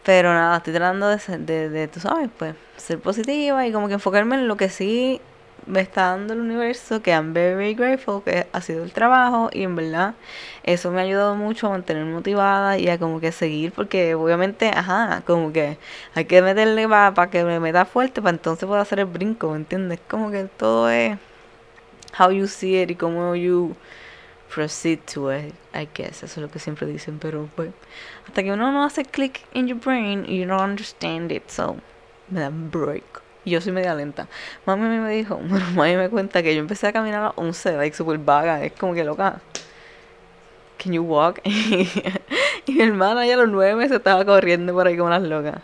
Pero 0.05 0.35
nada, 0.35 0.59
estoy 0.59 0.75
tratando 0.75 1.09
de, 1.09 1.39
de, 1.39 1.71
de, 1.71 1.89
tú 1.89 1.99
sabes, 2.01 2.29
pues, 2.37 2.55
ser 2.77 3.01
positiva 3.01 3.67
y 3.67 3.73
como 3.73 3.89
que 3.89 3.95
enfocarme 3.95 4.37
en 4.37 4.49
lo 4.49 4.57
que 4.57 4.69
sí 4.69 5.21
me 5.67 5.81
está 5.81 6.11
dando 6.11 6.35
el 6.35 6.41
universo 6.41 7.03
que 7.03 7.11
I'm 7.11 7.33
very, 7.33 7.55
very 7.55 7.75
grateful 7.75 8.23
que 8.23 8.47
ha 8.53 8.61
sido 8.61 8.85
el 8.85 8.93
trabajo 8.93 9.51
y 9.53 9.63
en 9.63 9.75
verdad 9.75 10.15
eso 10.63 10.91
me 10.91 11.01
ha 11.01 11.05
ayudado 11.05 11.35
mucho 11.35 11.67
a 11.67 11.71
mantenerme 11.71 12.13
motivada 12.13 12.79
y 12.79 12.89
a 12.89 12.99
como 12.99 13.21
que 13.21 13.33
seguir 13.33 13.73
porque 13.73 14.15
obviamente, 14.15 14.69
ajá, 14.69 15.23
como 15.27 15.53
que 15.53 15.79
hay 16.15 16.25
que 16.27 16.43
meterle 16.43 16.89
para 16.89 17.31
que 17.31 17.45
me 17.45 17.59
meta 17.59 17.85
fuerte 17.85 18.23
para 18.23 18.37
entonces 18.37 18.67
pueda 18.67 18.83
hacer 18.83 19.01
el 19.01 19.07
brinco, 19.07 19.51
¿me 19.51 19.57
entiendes? 19.57 20.01
Como 20.09 20.31
que 20.31 20.45
todo 20.45 20.89
es 20.91 21.19
how 22.19 22.31
you 22.31 22.47
see 22.47 22.81
it 22.81 22.91
y 22.91 22.95
cómo 22.95 23.35
you 23.35 23.75
proceed 24.55 25.01
to 25.13 25.33
it, 25.33 25.55
I 25.75 25.89
guess, 25.95 26.23
eso 26.23 26.27
es 26.27 26.37
lo 26.39 26.51
que 26.51 26.59
siempre 26.59 26.87
dicen, 26.87 27.19
pero 27.19 27.49
pues 27.57 27.71
hasta 28.27 28.43
que 28.43 28.53
uno 28.53 28.71
no 28.73 28.85
hace 28.85 29.05
click 29.05 29.41
in 29.53 29.67
your 29.67 29.79
brain 29.79 30.25
you 30.27 30.47
don't 30.47 30.63
understand 30.63 31.33
it, 31.33 31.49
so 31.49 31.77
me 32.29 32.41
da 32.41 32.51
break. 32.51 33.26
Y 33.47 33.53
yo 33.53 33.61
soy 33.61 33.71
media 33.71 33.95
lenta. 33.95 34.27
Mami 34.67 34.99
me 34.99 35.09
dijo, 35.09 35.39
mami 35.77 35.97
me 35.97 36.11
cuenta 36.11 36.43
que 36.43 36.53
yo 36.53 36.61
empecé 36.61 36.89
a 36.89 36.93
caminar 36.93 37.21
a 37.21 37.25
las 37.27 37.33
11, 37.37 37.77
like 37.77 37.97
super 37.97 38.19
vaga, 38.19 38.65
es 38.65 38.73
como 38.73 38.93
que 38.93 39.05
loca. 39.05 39.41
Can 40.83 40.93
you 40.93 41.03
walk? 41.03 41.41
y 41.45 42.73
mi 42.73 42.83
hermana 42.83 43.25
ya 43.25 43.35
a 43.35 43.37
los 43.37 43.49
9 43.49 43.77
meses 43.77 43.99
estaba 43.99 44.25
corriendo 44.25 44.75
por 44.75 44.89
ahí 44.89 44.97
como 44.97 45.07
unas 45.07 45.23
locas. 45.23 45.63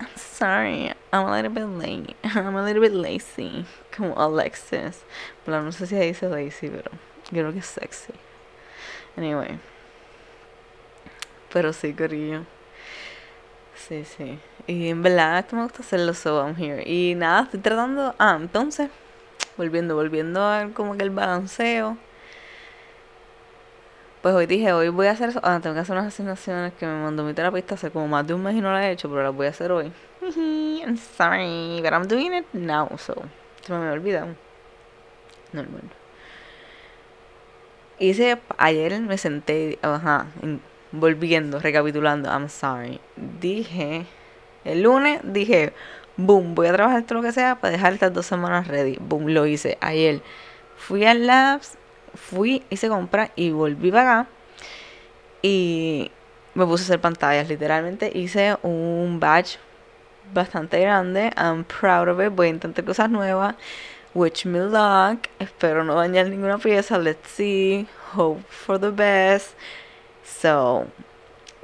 I'm 0.00 0.08
sorry, 0.16 0.92
I'm 1.12 1.26
a 1.28 1.36
little 1.40 1.50
bit 1.50 1.66
late. 1.66 2.16
I'm 2.24 2.56
a 2.56 2.64
little 2.64 2.80
bit 2.80 2.92
lazy. 2.92 3.64
Como 3.96 4.18
Alexis. 4.18 5.04
Bueno, 5.46 5.62
no 5.62 5.70
sé 5.70 5.86
si 5.86 5.94
dice 5.94 6.28
lazy, 6.28 6.68
pero 6.68 6.90
creo 7.30 7.52
que 7.52 7.60
es 7.60 7.66
sexy. 7.66 8.12
Anyway. 9.16 9.60
Pero 11.52 11.72
sí, 11.72 11.92
corillo. 11.92 12.42
Sí, 13.76 14.04
sí. 14.04 14.40
Y 14.66 14.88
en 14.88 15.02
verdad, 15.02 15.40
esto 15.40 15.56
me 15.56 15.62
gusta 15.62 15.82
hacerlo, 15.82 16.14
so 16.14 16.42
I'm 16.42 16.56
here. 16.56 16.82
Y 16.86 17.14
nada, 17.14 17.42
estoy 17.42 17.60
tratando. 17.60 18.14
Ah, 18.18 18.38
entonces, 18.40 18.88
volviendo, 19.58 19.94
volviendo 19.94 20.42
a 20.42 20.70
como 20.72 20.96
que 20.96 21.02
el 21.02 21.10
balanceo. 21.10 21.98
Pues 24.22 24.34
hoy 24.34 24.46
dije, 24.46 24.72
hoy 24.72 24.88
voy 24.88 25.06
a 25.08 25.10
hacer. 25.10 25.38
Ah, 25.42 25.60
tengo 25.62 25.74
que 25.74 25.80
hacer 25.80 25.94
unas 25.94 26.06
asignaciones 26.06 26.72
que 26.74 26.86
me 26.86 27.02
mandó 27.02 27.24
mi 27.24 27.34
terapista 27.34 27.74
hace 27.74 27.90
como 27.90 28.08
más 28.08 28.26
de 28.26 28.32
un 28.32 28.42
mes 28.42 28.54
y 28.56 28.62
no 28.62 28.72
las 28.72 28.84
he 28.84 28.92
hecho, 28.92 29.10
pero 29.10 29.22
las 29.22 29.34
voy 29.34 29.46
a 29.46 29.50
hacer 29.50 29.70
hoy. 29.70 29.92
I'm 30.22 30.96
sorry, 30.96 31.82
but 31.82 31.92
I'm 31.92 32.08
doing 32.08 32.32
it 32.32 32.46
now, 32.54 32.88
so. 32.96 33.14
Se 33.66 33.72
me 33.72 33.90
olvidado. 33.90 34.34
Normal. 35.52 35.82
Hice, 37.98 38.38
ayer 38.56 38.98
me 39.00 39.18
senté, 39.18 39.78
ajá, 39.82 40.26
volviendo, 40.90 41.60
recapitulando, 41.60 42.28
I'm 42.30 42.48
sorry. 42.48 43.00
Dije 43.40 44.06
el 44.64 44.82
lunes 44.82 45.20
dije, 45.24 45.72
boom, 46.16 46.54
voy 46.54 46.66
a 46.68 46.72
trabajar 46.72 47.02
todo 47.04 47.20
lo 47.20 47.22
que 47.22 47.32
sea 47.32 47.56
para 47.56 47.72
dejar 47.72 47.92
estas 47.92 48.12
dos 48.12 48.26
semanas 48.26 48.68
ready. 48.68 48.96
Boom, 49.00 49.28
lo 49.28 49.46
hice 49.46 49.78
ayer. 49.80 50.22
Fui 50.76 51.04
al 51.04 51.26
Labs, 51.26 51.76
fui, 52.14 52.62
hice 52.70 52.88
compra 52.88 53.30
y 53.36 53.50
volví 53.50 53.90
para 53.90 54.20
acá. 54.20 54.30
Y 55.42 56.10
me 56.54 56.64
puse 56.66 56.82
a 56.82 56.86
hacer 56.86 57.00
pantallas. 57.00 57.48
Literalmente 57.48 58.10
hice 58.14 58.56
un 58.62 59.18
batch 59.20 59.56
bastante 60.32 60.80
grande. 60.80 61.30
I'm 61.36 61.64
proud 61.64 62.08
of 62.08 62.20
it. 62.20 62.30
Voy 62.34 62.46
a 62.46 62.50
intentar 62.50 62.84
cosas 62.84 63.10
nuevas. 63.10 63.54
Wish 64.14 64.46
me 64.46 64.60
luck. 64.60 65.28
Espero 65.38 65.84
no 65.84 65.94
dañar 65.94 66.28
ninguna 66.28 66.58
pieza. 66.58 66.98
Let's 66.98 67.28
see. 67.28 67.86
Hope 68.14 68.42
for 68.48 68.78
the 68.78 68.90
best. 68.90 69.54
So, 70.24 70.86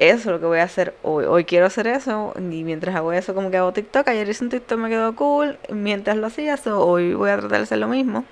eso 0.01 0.17
es 0.17 0.27
lo 0.27 0.41
que 0.41 0.47
voy 0.47 0.59
a 0.61 0.65
hacer 0.65 0.95
hoy. 1.03 1.27
Hoy 1.27 1.45
quiero 1.45 1.67
hacer 1.67 1.87
eso 1.87 2.33
y 2.37 2.65
mientras 2.65 2.97
hago 2.97 3.13
eso 3.13 3.35
como 3.35 3.51
que 3.51 3.59
hago 3.59 3.73
TikTok. 3.73 4.09
Ayer 4.09 4.27
hice 4.31 4.43
un 4.43 4.51
TikTok, 4.51 4.79
me 4.79 4.89
quedó 4.89 5.15
cool. 5.15 5.59
Mientras 5.69 6.17
lo 6.17 6.27
hacía, 6.27 6.55
eso, 6.55 6.85
hoy 6.85 7.13
voy 7.13 7.29
a 7.29 7.37
tratar 7.37 7.59
de 7.59 7.65
hacer 7.65 7.79
lo 7.79 7.87
mismo. 7.87 8.25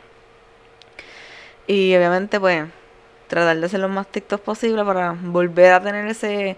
Y 1.66 1.94
obviamente 1.94 2.40
pues 2.40 2.64
tratar 3.28 3.58
de 3.58 3.66
hacer 3.66 3.80
lo 3.80 3.90
más 3.90 4.06
TikTok 4.06 4.40
posible 4.40 4.82
para 4.82 5.12
volver 5.12 5.74
a 5.74 5.82
tener 5.82 6.06
ese 6.08 6.56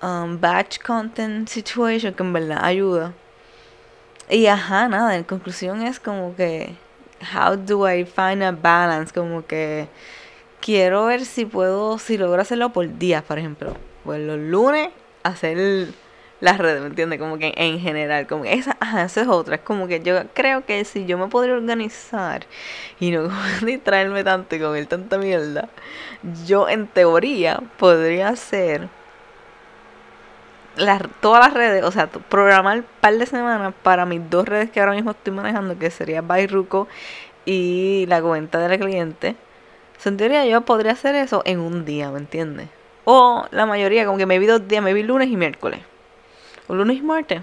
um, 0.00 0.40
batch 0.40 0.78
content 0.78 1.48
situation 1.48 2.14
que 2.14 2.22
en 2.22 2.32
verdad 2.32 2.64
ayuda. 2.64 3.14
Y 4.30 4.46
ajá, 4.46 4.88
nada, 4.88 5.16
en 5.16 5.24
conclusión 5.24 5.82
es 5.82 5.98
como 5.98 6.36
que, 6.36 6.76
how 7.34 7.56
do 7.56 7.88
I 7.88 8.04
find 8.04 8.44
a 8.44 8.52
balance? 8.52 9.12
Como 9.12 9.44
que 9.44 9.88
quiero 10.66 11.06
ver 11.06 11.24
si 11.24 11.44
puedo, 11.44 11.96
si 11.98 12.18
logro 12.18 12.42
hacerlo 12.42 12.70
por 12.70 12.98
días, 12.98 13.22
por 13.22 13.38
ejemplo. 13.38 13.76
Pues 14.04 14.20
los 14.20 14.36
lunes 14.36 14.88
hacer 15.22 15.88
las 16.40 16.58
redes, 16.58 16.80
¿me 16.80 16.88
entiendes? 16.88 17.20
Como 17.20 17.38
que 17.38 17.54
en 17.56 17.78
general, 17.78 18.26
como 18.26 18.42
que 18.42 18.54
esa, 18.54 18.76
ajá, 18.80 19.04
esa 19.04 19.20
es 19.22 19.28
otra. 19.28 19.54
Es 19.54 19.60
como 19.60 19.86
que 19.86 20.00
yo 20.00 20.20
creo 20.34 20.66
que 20.66 20.84
si 20.84 21.06
yo 21.06 21.18
me 21.18 21.28
podría 21.28 21.54
organizar 21.54 22.46
y 22.98 23.12
no 23.12 23.28
distraerme 23.64 24.24
tanto 24.24 24.56
y 24.56 24.60
comer 24.60 24.86
tanta 24.86 25.18
mierda, 25.18 25.68
yo 26.44 26.68
en 26.68 26.88
teoría 26.88 27.62
podría 27.78 28.30
hacer 28.30 28.88
las, 30.74 31.00
todas 31.20 31.46
las 31.46 31.54
redes, 31.54 31.84
o 31.84 31.92
sea, 31.92 32.08
programar 32.08 32.78
un 32.78 32.86
par 33.00 33.16
de 33.16 33.26
semanas 33.26 33.72
para 33.84 34.04
mis 34.04 34.28
dos 34.28 34.48
redes 34.48 34.72
que 34.72 34.80
ahora 34.80 34.94
mismo 34.94 35.12
estoy 35.12 35.32
manejando, 35.32 35.78
que 35.78 35.90
sería 35.92 36.22
Bayruco 36.22 36.88
y 37.44 38.04
la 38.08 38.20
cuenta 38.20 38.58
del 38.58 38.80
cliente 38.80 39.36
en 40.04 40.16
teoría 40.16 40.44
yo 40.46 40.60
podría 40.62 40.92
hacer 40.92 41.14
eso 41.14 41.42
en 41.44 41.60
un 41.60 41.84
día, 41.84 42.10
¿me 42.10 42.18
entiendes? 42.18 42.68
O 43.04 43.46
la 43.50 43.66
mayoría, 43.66 44.04
como 44.04 44.18
que 44.18 44.26
me 44.26 44.38
vi 44.38 44.46
dos 44.46 44.66
días, 44.68 44.82
me 44.82 44.92
vi 44.92 45.02
lunes 45.02 45.28
y 45.28 45.36
miércoles. 45.36 45.80
O 46.68 46.74
lunes 46.74 46.96
y 46.96 47.02
martes, 47.02 47.42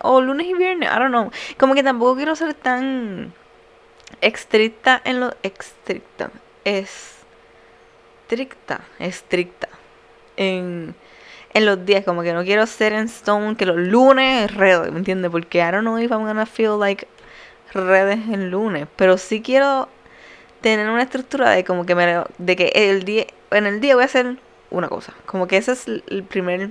o, 0.00 0.20
lunes 0.22 0.46
y 0.46 0.54
viernes, 0.54 0.90
I 0.90 0.98
don't 0.98 1.10
know. 1.10 1.30
Como 1.58 1.74
que 1.74 1.82
tampoco 1.82 2.16
quiero 2.16 2.34
ser 2.34 2.54
tan 2.54 3.34
estricta 4.22 5.02
en 5.04 5.20
lo 5.20 5.34
estricta. 5.42 6.30
Estricta, 8.24 8.80
estricta. 8.98 9.68
En, 10.36 10.94
en 11.52 11.66
los 11.66 11.84
días, 11.84 12.04
como 12.04 12.22
que 12.22 12.32
no 12.32 12.42
quiero 12.44 12.66
ser 12.66 12.94
en 12.94 13.04
stone 13.04 13.56
que 13.56 13.66
los 13.66 13.76
lunes 13.76 14.50
es 14.50 14.56
red, 14.56 14.90
¿me 14.90 14.98
entiendes? 14.98 15.30
Porque 15.30 15.58
I 15.58 15.70
don't 15.70 15.82
know 15.82 15.98
if 15.98 16.10
I'm 16.10 16.24
gonna 16.24 16.46
feel 16.46 16.78
like 16.78 17.06
redes 17.74 18.28
en 18.28 18.50
lunes. 18.50 18.86
Pero 18.96 19.18
sí 19.18 19.42
quiero 19.42 19.88
tener 20.60 20.88
una 20.88 21.02
estructura 21.02 21.50
de 21.50 21.64
como 21.64 21.86
que 21.86 21.94
me 21.94 22.22
de 22.38 22.56
que 22.56 22.72
el 22.74 23.04
día 23.04 23.26
en 23.50 23.66
el 23.66 23.80
día 23.80 23.94
voy 23.94 24.02
a 24.02 24.06
hacer 24.06 24.36
una 24.70 24.88
cosa. 24.88 25.14
Como 25.26 25.46
que 25.46 25.56
ese 25.56 25.72
es 25.72 25.86
el 25.86 26.24
primer 26.28 26.70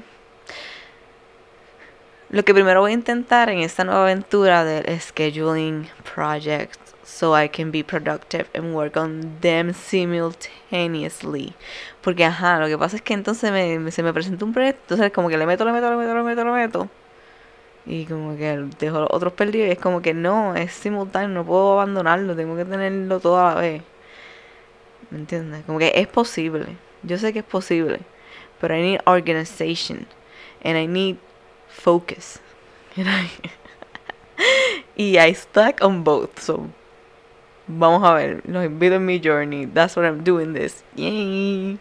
lo 2.29 2.43
que 2.43 2.53
primero 2.53 2.81
voy 2.81 2.91
a 2.91 2.93
intentar 2.93 3.49
en 3.49 3.59
esta 3.59 3.85
nueva 3.85 4.03
aventura 4.03 4.65
del 4.65 4.99
scheduling 4.99 5.87
project 6.13 6.77
so 7.03 7.41
I 7.41 7.47
can 7.47 7.71
be 7.71 7.83
productive 7.85 8.47
and 8.53 8.75
work 8.75 8.97
on 8.97 9.37
them 9.39 9.73
simultaneously. 9.73 11.53
Porque 12.01 12.25
ajá 12.25 12.59
lo 12.59 12.67
que 12.67 12.77
pasa 12.77 12.97
es 12.97 13.01
que 13.01 13.13
entonces 13.13 13.51
me, 13.51 13.91
se 13.91 14.03
me 14.03 14.13
presenta 14.13 14.43
un 14.43 14.53
proyecto 14.53 14.95
entonces 14.95 15.13
como 15.13 15.29
que 15.29 15.37
le 15.37 15.45
meto 15.45 15.63
le 15.63 15.71
meto 15.71 15.89
le 15.89 15.95
meto 15.95 16.13
le 16.13 16.23
meto 16.23 16.43
le 16.43 16.51
meto 16.51 16.89
y 17.87 18.05
como 18.05 18.35
que 18.35 18.65
dejo 18.79 18.99
los 18.99 19.09
otros 19.11 19.33
perdidos 19.33 19.69
y 19.69 19.71
es 19.71 19.79
como 19.79 20.01
que 20.01 20.13
no, 20.13 20.55
es 20.55 20.73
simultáneo, 20.73 21.29
no 21.29 21.45
puedo 21.45 21.73
abandonarlo, 21.73 22.35
tengo 22.35 22.55
que 22.57 22.65
tenerlo 22.65 23.19
todo 23.19 23.39
a 23.39 23.55
la 23.55 23.61
vez. 23.61 23.83
¿Me 25.09 25.19
entiendes? 25.19 25.63
Como 25.65 25.79
que 25.79 25.93
es 25.95 26.07
posible. 26.07 26.65
Yo 27.03 27.17
sé 27.17 27.31
que 27.31 27.39
es 27.39 27.45
posible. 27.45 28.01
Pero 28.59 28.75
I 28.75 28.81
need 28.81 28.99
organization. 29.05 30.05
And 30.63 30.77
I 30.77 30.85
need 30.85 31.15
focus. 31.69 32.39
y 34.97 35.17
I 35.17 35.33
stuck 35.33 35.81
on 35.81 36.03
both. 36.03 36.39
So 36.39 36.67
vamos 37.67 38.03
a 38.03 38.13
ver. 38.15 38.41
Los 38.45 38.65
invito 38.65 38.95
en 38.95 39.05
mi 39.05 39.21
journey. 39.23 39.65
That's 39.65 39.95
what 39.95 40.05
I'm 40.05 40.25
doing 40.25 40.53
this. 40.53 40.83
Yay. 40.95 41.79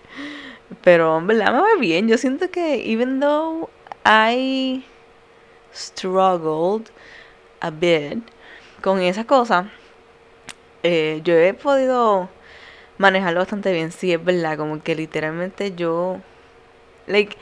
Pero 0.82 1.18
en 1.18 1.26
verdad 1.26 1.52
me 1.52 1.60
va 1.60 1.76
bien. 1.80 2.06
Yo 2.06 2.16
siento 2.16 2.48
que 2.50 2.92
even 2.92 3.18
though 3.18 3.68
I 4.04 4.84
struggled 5.76 6.90
a 7.60 7.70
bit 7.70 8.22
con 8.80 9.00
esa 9.00 9.24
cosa, 9.24 9.70
eh, 10.82 11.20
yo 11.24 11.34
he 11.34 11.54
podido 11.54 12.28
manejarlo 12.98 13.40
bastante 13.40 13.72
bien. 13.72 13.92
Sí, 13.92 14.12
es 14.12 14.24
verdad, 14.24 14.56
como 14.56 14.82
que 14.82 14.94
literalmente 14.94 15.74
yo, 15.74 16.18
like, 17.06 17.36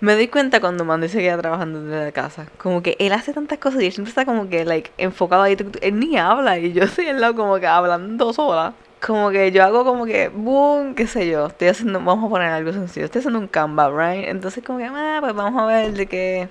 me 0.00 0.14
doy 0.14 0.28
cuenta 0.28 0.60
cuando 0.60 0.84
Mandy 0.84 1.08
se 1.08 1.18
queda 1.20 1.38
trabajando 1.38 1.82
desde 1.82 2.04
la 2.06 2.12
casa. 2.12 2.46
Como 2.58 2.82
que 2.82 2.96
él 2.98 3.12
hace 3.12 3.32
tantas 3.32 3.58
cosas 3.58 3.82
y 3.82 3.86
él 3.86 3.92
siempre 3.92 4.10
está 4.10 4.24
como 4.24 4.48
que, 4.48 4.64
like, 4.64 4.90
enfocado 4.98 5.42
ahí. 5.42 5.56
Él 5.82 5.98
ni 5.98 6.16
habla 6.18 6.58
y 6.58 6.72
yo 6.72 6.84
estoy 6.84 7.08
al 7.08 7.20
lado 7.20 7.34
como 7.36 7.58
que 7.58 7.66
hablando 7.66 8.32
sola. 8.32 8.74
Como 9.04 9.30
que 9.30 9.52
yo 9.52 9.62
hago 9.64 9.84
como 9.84 10.06
que, 10.06 10.28
boom, 10.28 10.94
qué 10.94 11.06
sé 11.06 11.28
yo. 11.28 11.46
Estoy 11.46 11.68
haciendo, 11.68 12.00
vamos 12.00 12.26
a 12.26 12.28
poner 12.30 12.48
algo 12.50 12.72
sencillo. 12.72 13.06
Estoy 13.06 13.20
haciendo 13.20 13.38
un 13.38 13.48
Canva, 13.48 13.90
right? 13.90 14.28
Entonces 14.28 14.64
como 14.64 14.78
que, 14.78 14.86
ah, 14.86 15.18
pues 15.20 15.34
vamos 15.34 15.62
a 15.62 15.66
ver 15.66 15.92
de 15.92 16.06
qué 16.06 16.48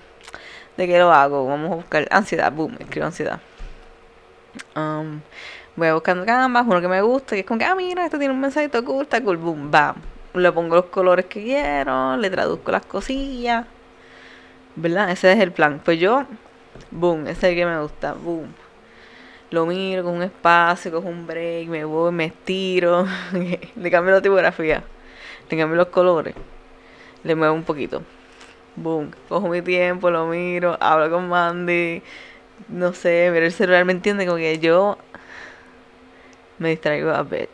de 0.77 0.87
qué 0.87 0.99
lo 0.99 1.11
hago. 1.11 1.45
Vamos 1.45 1.71
a 1.71 1.75
buscar 1.75 2.07
ansiedad, 2.11 2.51
boom, 2.51 2.77
escribo 2.79 3.07
ansiedad. 3.07 3.39
Um, 4.75 5.21
voy 5.75 5.87
a 5.87 5.93
buscar 5.95 6.23
Canvas, 6.25 6.65
uno 6.67 6.81
que 6.81 6.87
me 6.87 7.01
gusta, 7.01 7.35
que 7.35 7.41
es 7.41 7.45
como 7.45 7.59
que, 7.59 7.65
ah, 7.65 7.75
mira, 7.75 8.05
esto 8.05 8.17
tiene 8.17 8.33
un 8.33 8.39
mensajito 8.39 8.83
cool, 8.85 9.03
está 9.03 9.21
cool, 9.21 9.37
boom, 9.37 9.71
bam. 9.71 9.95
Le 10.33 10.51
pongo 10.51 10.75
los 10.75 10.85
colores 10.85 11.25
que 11.25 11.43
quiero, 11.43 12.15
le 12.17 12.29
traduzco 12.29 12.71
las 12.71 12.85
cosillas. 12.85 13.65
¿Verdad? 14.75 15.09
Ese 15.09 15.31
es 15.31 15.39
el 15.39 15.51
plan. 15.51 15.81
Pues 15.83 15.99
yo, 15.99 16.25
boom, 16.91 17.21
ese 17.27 17.31
es 17.31 17.43
el 17.45 17.55
que 17.55 17.65
me 17.65 17.81
gusta, 17.81 18.13
boom. 18.13 18.53
Lo 19.49 19.65
miro 19.65 20.03
con 20.03 20.15
un 20.15 20.23
espacio, 20.23 20.91
con 20.91 21.07
un 21.07 21.25
break, 21.25 21.69
me 21.69 21.85
voy, 21.85 22.11
me 22.11 22.25
estiro, 22.25 23.07
le 23.75 23.91
cambio 23.91 24.13
la 24.13 24.21
tipografía, 24.21 24.83
le 25.49 25.57
cambio 25.57 25.77
los 25.77 25.87
colores, 25.87 26.35
le 27.23 27.33
muevo 27.33 27.53
un 27.53 27.63
poquito 27.63 28.03
boom, 28.77 29.11
cojo 29.27 29.49
mi 29.49 29.61
tiempo, 29.61 30.09
lo 30.09 30.27
miro, 30.27 30.77
hablo 30.79 31.09
con 31.09 31.27
Mandy, 31.27 32.01
no 32.69 32.93
sé, 32.93 33.29
miro 33.33 33.45
el 33.45 33.51
celular, 33.51 33.83
¿me 33.85 33.91
entiende? 33.91 34.25
Como 34.25 34.37
que 34.37 34.59
yo 34.59 34.97
me 36.59 36.69
distraigo 36.69 37.11
a 37.11 37.23
bit. 37.23 37.49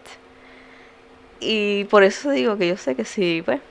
Y 1.40 1.86
por 1.86 2.04
eso 2.04 2.32
digo 2.32 2.58
que 2.58 2.68
yo 2.68 2.78
sé 2.78 2.96
que 2.96 3.06
sí, 3.06 3.42
pues, 3.44 3.62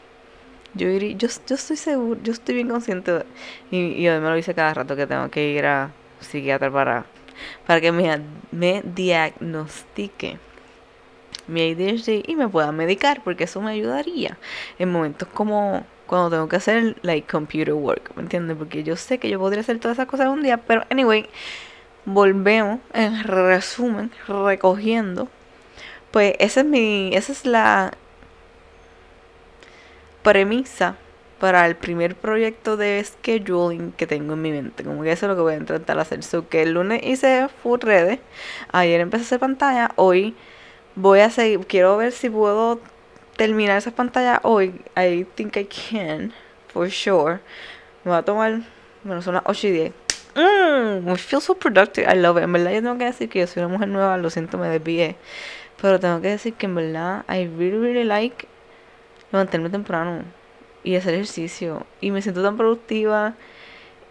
yo, 0.74 0.88
yo, 0.90 1.28
yo 1.46 1.54
estoy 1.54 1.76
seguro, 1.76 2.20
yo 2.22 2.32
estoy 2.32 2.54
bien 2.56 2.68
consciente, 2.68 3.24
y, 3.70 3.78
y 3.78 4.08
además 4.08 4.30
lo 4.30 4.36
dice 4.36 4.54
cada 4.54 4.74
rato 4.74 4.96
que 4.96 5.06
tengo 5.06 5.30
que 5.30 5.50
ir 5.52 5.66
a 5.66 5.92
psiquiatra 6.20 6.70
para, 6.70 7.06
para 7.66 7.80
que 7.80 7.92
me, 7.92 8.20
me 8.50 8.82
diagnostique 8.82 10.38
mi 11.46 11.72
ADHD 11.72 12.22
y 12.26 12.36
me 12.36 12.48
pueda 12.48 12.72
medicar, 12.72 13.22
porque 13.24 13.44
eso 13.44 13.60
me 13.60 13.72
ayudaría 13.72 14.38
en 14.78 14.90
momentos 14.90 15.28
como 15.28 15.84
cuando 16.12 16.28
tengo 16.28 16.46
que 16.46 16.56
hacer 16.56 16.94
like 17.00 17.26
computer 17.26 17.72
work, 17.72 18.14
¿me 18.16 18.22
entiendes? 18.22 18.54
Porque 18.58 18.84
yo 18.84 18.96
sé 18.96 19.16
que 19.16 19.30
yo 19.30 19.38
podría 19.38 19.62
hacer 19.62 19.78
todas 19.78 19.96
esas 19.96 20.06
cosas 20.06 20.28
un 20.28 20.42
día, 20.42 20.58
pero 20.58 20.84
anyway, 20.90 21.26
volvemos 22.04 22.80
en 22.92 23.24
resumen, 23.24 24.10
recogiendo. 24.28 25.28
Pues 26.10 26.34
esa 26.38 26.60
es 26.60 26.66
mi 26.66 27.12
esa 27.14 27.32
es 27.32 27.46
la 27.46 27.94
premisa 30.22 30.96
para 31.40 31.66
el 31.66 31.76
primer 31.76 32.14
proyecto 32.14 32.76
de 32.76 33.02
scheduling 33.02 33.92
que 33.92 34.06
tengo 34.06 34.34
en 34.34 34.42
mi 34.42 34.50
mente. 34.50 34.84
Como 34.84 35.02
que 35.02 35.12
eso 35.12 35.24
es 35.24 35.30
lo 35.30 35.36
que 35.36 35.40
voy 35.40 35.54
a 35.54 35.56
intentar 35.56 35.98
hacer. 35.98 36.22
So 36.24 36.46
que 36.46 36.60
el 36.60 36.72
lunes 36.74 37.00
hice 37.04 37.48
full 37.62 37.80
redes, 37.80 38.20
ayer 38.70 39.00
empecé 39.00 39.22
a 39.22 39.26
hacer 39.28 39.40
pantalla, 39.40 39.92
hoy 39.96 40.36
voy 40.94 41.20
a 41.20 41.30
seguir, 41.30 41.60
quiero 41.66 41.96
ver 41.96 42.12
si 42.12 42.28
puedo 42.28 42.80
terminar 43.36 43.78
esa 43.78 43.90
pantalla 43.90 44.40
hoy. 44.42 44.80
I 44.96 45.26
think 45.34 45.56
I 45.56 45.64
can, 45.64 46.32
for 46.72 46.90
sure. 46.90 47.40
Me 48.04 48.10
va 48.10 48.18
a 48.18 48.22
tomar, 48.22 48.60
bueno, 49.04 49.22
son 49.22 49.34
las 49.34 49.44
8 49.46 49.66
y 49.66 49.70
10. 49.70 49.92
Mmm, 50.34 51.08
I 51.08 51.16
feel 51.16 51.40
so 51.40 51.54
productive. 51.54 52.06
I 52.06 52.16
love 52.16 52.38
it. 52.38 52.44
En 52.44 52.52
verdad, 52.52 52.72
yo 52.72 52.82
tengo 52.82 52.98
que 52.98 53.04
decir 53.04 53.28
que 53.28 53.40
yo 53.40 53.46
soy 53.46 53.62
una 53.62 53.72
mujer 53.72 53.88
nueva. 53.88 54.16
Lo 54.16 54.30
siento, 54.30 54.58
me 54.58 54.68
desvié. 54.68 55.16
Pero 55.80 56.00
tengo 56.00 56.20
que 56.20 56.28
decir 56.28 56.54
que 56.54 56.66
en 56.66 56.74
verdad, 56.74 57.24
I 57.28 57.46
really, 57.46 57.78
really 57.78 58.04
like 58.04 58.46
levantarme 59.32 59.70
temprano 59.70 60.24
y 60.84 60.96
hacer 60.96 61.14
ejercicio. 61.14 61.86
Y 62.00 62.10
me 62.10 62.22
siento 62.22 62.42
tan 62.42 62.56
productiva. 62.56 63.34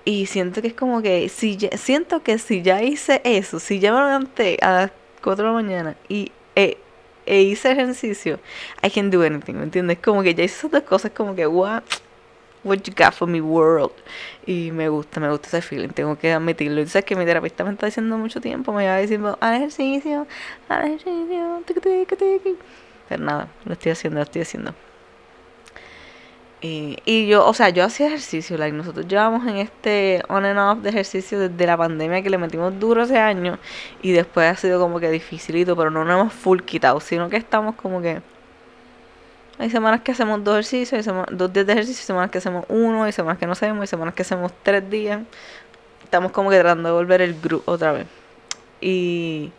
Y 0.04 0.26
siento 0.26 0.62
que 0.62 0.70
es 0.70 0.74
como 0.74 1.02
que, 1.02 1.30
si 1.30 1.58
siento 1.76 2.24
que 2.24 2.40
si 2.40 2.64
ya 2.64 2.82
hice 2.82 3.22
eso, 3.24 3.60
si 3.60 3.80
ya 3.80 3.92
me 3.94 4.00
levanté 4.00 4.58
a 4.62 4.72
las 4.72 4.92
4 5.22 5.44
de 5.44 5.50
la 5.50 5.54
mañana 5.54 5.96
y 6.10 6.32
eh, 6.56 6.78
e 7.26 7.42
hice 7.42 7.72
ejercicio, 7.72 8.40
I 8.84 8.90
can 8.90 9.10
do 9.10 9.24
anything, 9.24 9.54
¿me 9.54 9.64
entiendes? 9.64 10.00
Como 10.00 10.24
que 10.24 10.34
ya 10.34 10.44
hice 10.44 10.56
esas 10.56 10.72
dos 10.72 10.84
cosas, 10.84 11.12
como 11.12 11.36
que, 11.36 11.46
what, 11.48 11.84
what 12.64 12.80
you 12.84 12.94
got 12.96 13.14
for 13.14 13.28
me 13.28 13.42
world. 13.42 13.92
Y 14.46 14.72
me 14.72 14.90
gusta, 14.90 15.20
me 15.20 15.30
gusta 15.30 15.48
ese 15.48 15.62
feeling, 15.62 15.90
tengo 15.90 16.18
que 16.18 16.32
admitirlo. 16.32 16.82
Y 16.82 16.88
sabes 16.88 17.06
que 17.06 17.16
mi 17.16 17.26
terapeuta 17.26 17.64
me 17.64 17.72
está 17.72 17.86
diciendo 17.86 18.18
mucho 18.18 18.42
tiempo, 18.42 18.74
me 18.74 18.84
iba 18.84 18.98
diciendo, 18.98 19.38
haz 19.40 19.58
ejercicio, 19.58 20.28
haz 20.70 20.86
ejercicio, 20.86 21.64
pero 23.10 23.24
nada, 23.24 23.48
lo 23.66 23.74
estoy 23.74 23.92
haciendo, 23.92 24.20
lo 24.20 24.24
estoy 24.24 24.42
haciendo. 24.42 24.74
Y, 26.64 27.28
yo, 27.28 27.46
o 27.48 27.54
sea, 27.56 27.70
yo 27.70 27.84
hacía 27.84 28.06
ejercicio, 28.08 28.56
like, 28.56 28.76
nosotros 28.78 29.08
llevamos 29.08 29.48
en 29.48 29.58
este 29.58 30.22
on 30.30 30.46
and 30.46 30.60
off 30.60 30.84
de 30.84 30.90
ejercicio 30.92 31.40
desde 31.40 31.66
la 31.66 31.76
pandemia 31.76 32.22
que 32.22 32.30
le 32.30 32.38
metimos 32.38 32.80
duro 32.80 33.04
ese 33.04 33.18
año 33.18 33.58
y 34.04 34.12
después 34.12 34.48
ha 34.52 34.56
sido 34.56 34.80
como 34.80 35.00
que 35.00 35.10
dificilito, 35.10 35.76
pero 35.76 35.90
no 35.90 36.06
nos 36.06 36.14
hemos 36.14 36.34
full 36.34 36.60
quitado, 36.60 37.00
sino 37.00 37.30
que 37.30 37.38
estamos 37.38 37.74
como 37.76 38.00
que 38.00 38.22
hay 39.58 39.70
semanas 39.70 40.02
que 40.02 40.12
hacemos 40.12 40.44
dos 40.44 40.54
ejercicios, 40.54 41.08
hay 41.08 41.24
dos 41.32 41.54
días 41.54 41.66
de 41.66 41.74
ejercicio, 41.74 42.02
hay 42.02 42.06
semanas 42.08 42.32
que 42.32 42.38
hacemos 42.40 42.66
uno, 42.68 43.04
hay 43.04 43.12
semanas 43.12 43.40
que 43.40 43.46
no 43.46 43.52
hacemos, 43.54 43.82
hay 43.82 43.88
semanas 43.88 44.14
que 44.14 44.22
hacemos 44.24 44.52
tres 44.64 44.90
días. 44.90 45.22
Estamos 46.04 46.32
como 46.32 46.50
que 46.50 46.60
tratando 46.60 46.90
de 46.90 46.96
volver 46.96 47.22
el 47.22 47.40
grupo 47.40 47.72
otra 47.72 47.92
vez. 47.92 48.08
Y 48.82 49.52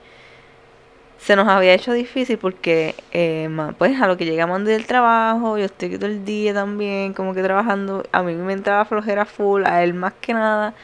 se 1.22 1.36
nos 1.36 1.46
había 1.46 1.72
hecho 1.72 1.92
difícil 1.92 2.36
porque, 2.36 2.96
eh, 3.12 3.48
pues, 3.78 4.00
a 4.00 4.08
lo 4.08 4.16
que 4.16 4.24
llegamos 4.24 4.64
del 4.64 4.86
trabajo, 4.86 5.56
yo 5.56 5.66
estoy 5.66 5.96
todo 5.96 6.06
el 6.06 6.24
día 6.24 6.52
también, 6.52 7.14
como 7.14 7.32
que 7.32 7.42
trabajando, 7.44 8.02
a 8.10 8.24
mí 8.24 8.34
me 8.34 8.52
entraba 8.52 8.84
flojera 8.84 9.24
full, 9.24 9.64
a 9.64 9.84
él 9.84 9.94
más 9.94 10.14
que 10.20 10.34
nada, 10.34 10.74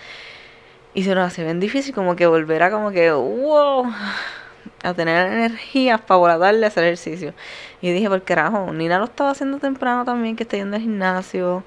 y 0.94 1.02
se 1.02 1.14
nos 1.16 1.26
hace 1.26 1.42
bien 1.42 1.58
difícil 1.58 1.92
como 1.92 2.14
que 2.14 2.26
volver 2.28 2.62
a 2.62 2.70
como 2.70 2.92
que, 2.92 3.10
wow, 3.10 3.92
a 4.84 4.94
tener 4.94 5.32
energías 5.32 6.00
para 6.02 6.38
darle 6.38 6.66
a 6.66 6.68
hacer 6.68 6.84
ejercicio. 6.84 7.34
Y 7.80 7.90
dije, 7.92 8.08
por 8.08 8.22
carajo, 8.22 8.72
Nina 8.72 8.98
lo 8.98 9.06
estaba 9.06 9.30
haciendo 9.30 9.58
temprano 9.58 10.04
también, 10.04 10.36
que 10.36 10.44
está 10.44 10.56
yendo 10.56 10.76
al 10.76 10.82
gimnasio. 10.82 11.64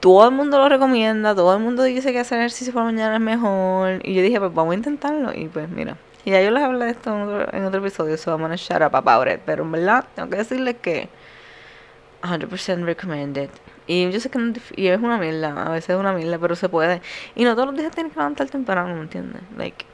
Todo 0.00 0.28
el 0.28 0.34
mundo 0.34 0.58
lo 0.58 0.68
recomienda, 0.70 1.34
todo 1.34 1.54
el 1.54 1.62
mundo 1.62 1.82
dice 1.82 2.12
que 2.12 2.20
hacer 2.20 2.38
ejercicio 2.38 2.72
por 2.72 2.82
la 2.82 2.92
mañana 2.92 3.16
es 3.16 3.20
mejor. 3.20 4.00
Y 4.04 4.14
yo 4.14 4.22
dije, 4.22 4.38
pues 4.40 4.54
vamos 4.54 4.72
a 4.72 4.76
intentarlo. 4.76 5.32
Y 5.34 5.48
pues 5.48 5.68
mira, 5.68 5.96
y 6.24 6.30
ya 6.30 6.42
yo 6.42 6.50
les 6.50 6.62
hablé 6.62 6.86
de 6.86 6.90
esto 6.92 7.10
en 7.52 7.64
otro, 7.64 7.80
episodio, 7.80 8.16
so 8.16 8.32
I'm 8.32 8.40
gonna 8.40 8.56
shut 8.56 8.82
up 8.82 8.94
about 8.94 9.28
it. 9.28 9.40
Pero 9.44 9.64
en 9.64 9.72
verdad, 9.72 10.04
tengo 10.14 10.28
que 10.30 10.36
decirles 10.36 10.76
que 10.82 11.08
100% 12.22 12.84
recommended. 12.84 13.50
Y 13.86 14.10
yo 14.10 14.20
sé 14.20 14.30
que 14.30 14.38
no, 14.38 14.52
es 14.76 15.00
una 15.00 15.18
mierda, 15.18 15.66
a 15.66 15.70
veces 15.70 15.90
es 15.90 15.96
una 15.96 16.12
mierda, 16.12 16.38
pero 16.38 16.54
se 16.54 16.68
puede. 16.68 17.02
Y 17.34 17.44
no 17.44 17.54
todos 17.54 17.68
los 17.68 17.76
días 17.76 17.92
tienes 17.92 18.12
que 18.12 18.18
levantar 18.18 18.48
temprano, 18.48 18.94
¿me 18.94 19.02
entiendes? 19.02 19.42
Like, 19.56 19.84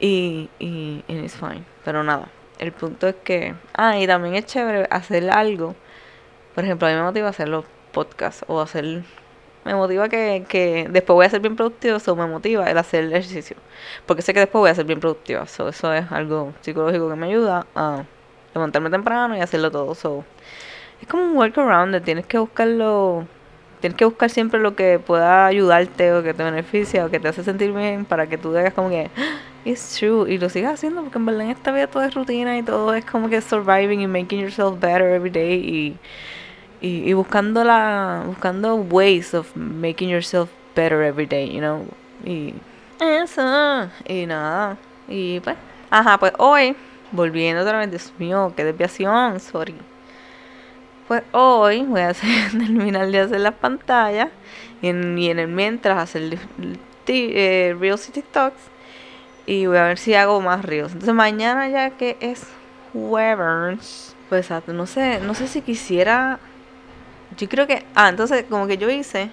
y, 0.00 0.48
y, 0.58 1.04
y 1.06 1.18
it's 1.18 1.36
fine. 1.36 1.64
Pero 1.84 2.02
nada, 2.02 2.28
el 2.58 2.72
punto 2.72 3.08
es 3.08 3.16
que... 3.22 3.54
Ah, 3.74 3.98
y 3.98 4.06
también 4.06 4.34
es 4.34 4.46
chévere 4.46 4.88
hacer 4.90 5.30
algo. 5.30 5.76
Por 6.54 6.64
ejemplo, 6.64 6.88
a 6.88 6.90
mí 6.90 6.96
me 6.96 7.02
motiva 7.02 7.28
hacer 7.28 7.48
los 7.48 7.64
podcasts 7.92 8.44
o 8.48 8.60
hacer 8.60 9.02
me 9.64 9.74
motiva 9.74 10.08
que, 10.08 10.44
que 10.48 10.86
después 10.90 11.14
voy 11.14 11.26
a 11.26 11.30
ser 11.30 11.40
bien 11.40 11.56
productivo, 11.56 11.96
eso 11.96 12.16
me 12.16 12.26
motiva 12.26 12.70
el 12.70 12.78
hacer 12.78 13.04
el 13.04 13.12
ejercicio. 13.12 13.56
Porque 14.06 14.22
sé 14.22 14.32
que 14.32 14.40
después 14.40 14.60
voy 14.60 14.70
a 14.70 14.74
ser 14.74 14.86
bien 14.86 15.00
productiva. 15.00 15.42
eso 15.42 15.68
es 15.68 15.84
algo 16.10 16.52
psicológico 16.60 17.08
que 17.08 17.16
me 17.16 17.26
ayuda 17.26 17.66
a 17.74 18.04
levantarme 18.54 18.90
temprano 18.90 19.36
y 19.36 19.40
hacerlo 19.40 19.70
todo. 19.70 19.94
So, 19.94 20.24
es 21.00 21.08
como 21.08 21.24
un 21.24 21.36
workaround, 21.36 22.02
tienes 22.02 22.26
que 22.26 22.38
buscarlo, 22.38 23.26
tienes 23.80 23.96
que 23.96 24.04
buscar 24.04 24.30
siempre 24.30 24.60
lo 24.60 24.76
que 24.76 24.98
pueda 24.98 25.46
ayudarte 25.46 26.12
o 26.12 26.22
que 26.22 26.34
te 26.34 26.42
beneficia 26.42 27.06
o 27.06 27.10
que 27.10 27.20
te 27.20 27.28
hace 27.28 27.42
sentir 27.44 27.72
bien 27.72 28.04
para 28.04 28.26
que 28.26 28.38
tú 28.38 28.52
digas 28.52 28.74
como 28.74 28.90
que 28.90 29.10
ah, 29.16 29.40
it's 29.64 29.96
true 29.98 30.30
y 30.30 30.38
lo 30.38 30.48
sigas 30.48 30.74
haciendo 30.74 31.02
porque 31.02 31.18
en 31.18 31.26
verdad 31.26 31.42
en 31.42 31.50
esta 31.50 31.72
vida 31.72 31.86
todo 31.86 32.02
es 32.02 32.14
rutina 32.14 32.58
y 32.58 32.62
todo 32.62 32.94
es 32.94 33.04
como 33.04 33.28
que 33.28 33.40
surviving 33.40 34.00
y 34.00 34.06
making 34.06 34.40
yourself 34.40 34.78
better 34.78 35.08
every 35.14 35.30
day 35.30 35.54
y 35.54 35.96
y, 36.80 37.08
y 37.08 37.12
buscando 37.12 37.64
la 37.64 38.24
buscando 38.26 38.76
ways 38.76 39.34
of 39.34 39.54
making 39.56 40.08
yourself 40.08 40.50
better 40.74 41.02
every 41.02 41.26
day, 41.26 41.50
you 41.52 41.60
know. 41.60 41.86
Y 42.24 42.54
eso. 43.00 43.90
Y 44.06 44.26
nada. 44.26 44.76
Y 45.08 45.40
pues, 45.40 45.56
ajá, 45.90 46.18
pues 46.18 46.32
hoy 46.38 46.76
volviendo 47.12 47.62
otra 47.62 47.78
vez, 47.78 47.90
Dios 47.90 48.12
mío, 48.18 48.52
qué 48.56 48.64
desviación, 48.64 49.40
sorry. 49.40 49.74
Pues 51.08 51.22
hoy 51.32 51.82
voy 51.82 52.02
a 52.02 52.08
hacer, 52.10 52.50
terminar 52.52 53.10
de 53.10 53.20
hacer 53.20 53.40
las 53.40 53.54
pantallas 53.54 54.28
y 54.80 54.88
en, 54.88 55.18
el 55.18 55.48
mientras 55.48 55.98
hacer 55.98 56.38
eh, 57.06 57.76
Reels 57.78 58.08
y 58.08 58.12
TikToks 58.12 58.60
y 59.46 59.66
voy 59.66 59.78
a 59.78 59.84
ver 59.84 59.98
si 59.98 60.14
hago 60.14 60.40
más 60.40 60.64
Reels. 60.64 60.92
Entonces 60.92 61.14
mañana 61.14 61.68
ya 61.68 61.90
que 61.90 62.16
es 62.20 62.46
jueves, 62.92 64.14
pues 64.28 64.48
no 64.68 64.86
sé, 64.86 65.20
no 65.20 65.34
sé 65.34 65.48
si 65.48 65.60
quisiera 65.60 66.38
yo 67.36 67.48
creo 67.48 67.66
que. 67.66 67.84
Ah, 67.94 68.08
entonces, 68.08 68.44
como 68.48 68.66
que 68.66 68.78
yo 68.78 68.90
hice. 68.90 69.30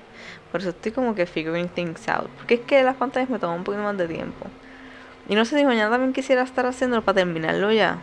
Por 0.52 0.62
eso 0.62 0.70
estoy 0.70 0.92
como 0.92 1.14
que 1.14 1.26
figuring 1.26 1.68
things 1.70 2.08
out. 2.08 2.30
Porque 2.38 2.56
es 2.56 2.60
que 2.62 2.84
las 2.84 2.96
pantallas 2.96 3.30
me 3.30 3.40
toman 3.40 3.58
un 3.58 3.64
poquito 3.64 3.84
más 3.84 3.98
de 3.98 4.08
tiempo. 4.08 4.48
Y 5.30 5.36
no 5.36 5.44
sé 5.46 5.58
si 5.58 5.66
mañana 5.66 5.90
también 5.90 6.14
quisiera 6.14 6.44
estar 6.44 6.66
haciéndolo 6.66 7.04
para 7.04 7.16
terminarlo 7.16 7.72
ya. 7.72 7.98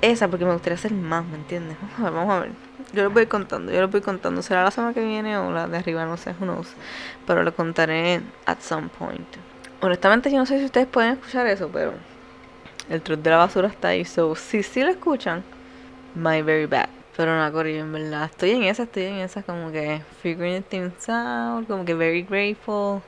Esa, 0.00 0.28
porque 0.28 0.44
me 0.44 0.52
gustaría 0.52 0.74
hacer 0.74 0.92
más, 0.92 1.24
¿me 1.24 1.36
entiendes? 1.36 1.76
Vamos 1.80 1.98
a 1.98 2.02
ver, 2.02 2.12
vamos 2.12 2.34
a 2.34 2.40
ver. 2.40 2.50
Yo 2.92 3.04
lo 3.04 3.10
voy 3.10 3.26
contando, 3.26 3.72
yo 3.72 3.80
lo 3.80 3.88
voy 3.88 4.00
contando. 4.00 4.42
¿Será 4.42 4.64
la 4.64 4.70
semana 4.70 4.94
que 4.94 5.04
viene 5.04 5.36
o 5.38 5.50
la 5.50 5.66
de 5.66 5.78
arriba? 5.78 6.04
No 6.04 6.16
sé, 6.16 6.34
knows. 6.34 6.74
Pero 7.26 7.42
lo 7.42 7.54
contaré 7.54 8.20
at 8.46 8.60
some 8.60 8.88
point. 8.88 9.26
Honestamente, 9.80 10.30
yo 10.30 10.38
no 10.38 10.46
sé 10.46 10.58
si 10.58 10.64
ustedes 10.64 10.86
pueden 10.86 11.14
escuchar 11.14 11.46
eso, 11.46 11.68
pero 11.72 11.92
el 12.88 13.02
truck 13.02 13.20
de 13.20 13.30
la 13.30 13.38
basura 13.38 13.68
está 13.68 13.88
ahí. 13.88 14.04
So, 14.04 14.34
si 14.36 14.62
sí 14.62 14.82
lo 14.82 14.90
escuchan, 14.90 15.42
my 16.14 16.42
very 16.42 16.66
bad. 16.66 16.88
Pero 17.16 17.36
no, 17.38 17.52
Corillo, 17.52 17.80
en 17.80 17.92
verdad. 17.92 18.24
Estoy 18.24 18.52
en 18.52 18.64
esa, 18.64 18.84
estoy 18.84 19.04
en 19.04 19.16
esa, 19.16 19.42
como 19.42 19.70
que 19.70 20.02
figuring 20.22 20.62
things 20.62 21.08
out, 21.08 21.66
como 21.66 21.84
que 21.84 21.94
very 21.94 22.22
grateful. 22.22 23.02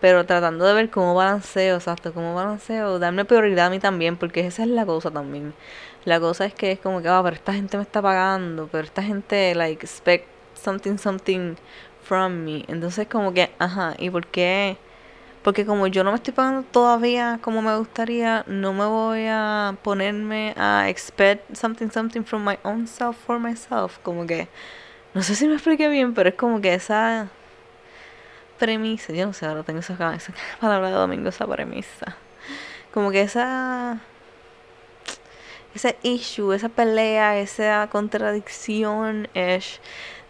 Pero 0.00 0.24
tratando 0.26 0.64
de 0.66 0.74
ver 0.74 0.90
cómo 0.90 1.14
balanceo, 1.14 1.76
exacto, 1.76 2.12
cómo 2.12 2.34
balanceo, 2.34 2.98
darme 2.98 3.24
prioridad 3.24 3.66
a 3.66 3.70
mí 3.70 3.78
también, 3.78 4.16
porque 4.16 4.46
esa 4.46 4.62
es 4.64 4.68
la 4.68 4.86
cosa 4.86 5.10
también. 5.10 5.54
La 6.04 6.20
cosa 6.20 6.44
es 6.46 6.54
que 6.54 6.72
es 6.72 6.80
como 6.80 7.02
que, 7.02 7.08
ah, 7.08 7.20
pero 7.24 7.36
esta 7.36 7.54
gente 7.54 7.76
me 7.76 7.82
está 7.82 8.02
pagando, 8.02 8.68
pero 8.70 8.84
esta 8.84 9.02
gente, 9.02 9.54
like, 9.54 9.84
expect 9.84 10.26
something, 10.54 10.98
something 10.98 11.56
from 12.02 12.44
me. 12.44 12.64
Entonces, 12.68 13.06
como 13.08 13.32
que, 13.32 13.50
ajá, 13.58 13.94
¿y 13.98 14.10
por 14.10 14.26
qué? 14.26 14.76
Porque 15.44 15.66
como 15.66 15.86
yo 15.86 16.04
no 16.04 16.10
me 16.10 16.16
estoy 16.16 16.32
pagando 16.32 16.62
todavía 16.62 17.38
como 17.42 17.60
me 17.60 17.76
gustaría, 17.76 18.44
no 18.48 18.72
me 18.72 18.86
voy 18.86 19.26
a 19.28 19.76
ponerme 19.82 20.54
a 20.56 20.88
expect 20.88 21.54
something, 21.54 21.90
something 21.90 22.22
from 22.24 22.42
my 22.44 22.58
own 22.64 22.86
self 22.86 23.16
for 23.18 23.38
myself. 23.38 23.98
Como 24.02 24.26
que, 24.26 24.48
no 25.12 25.22
sé 25.22 25.34
si 25.34 25.46
me 25.46 25.54
expliqué 25.54 25.88
bien, 25.88 26.14
pero 26.14 26.30
es 26.30 26.34
como 26.34 26.62
que 26.62 26.72
esa 26.72 27.28
premisa, 28.58 29.12
yo 29.12 29.26
no 29.26 29.34
sé, 29.34 29.44
ahora 29.44 29.62
tengo 29.64 29.80
esa, 29.80 30.14
esa 30.14 30.32
palabra 30.60 30.88
de 30.88 30.94
domingo, 30.94 31.28
esa 31.28 31.46
premisa. 31.46 32.16
Como 32.94 33.10
que 33.10 33.20
esa 33.20 34.00
ese 35.74 35.98
issue, 36.02 36.54
esa 36.54 36.70
pelea, 36.70 37.38
esa 37.38 37.88
contradicción 37.90 39.28
es 39.34 39.80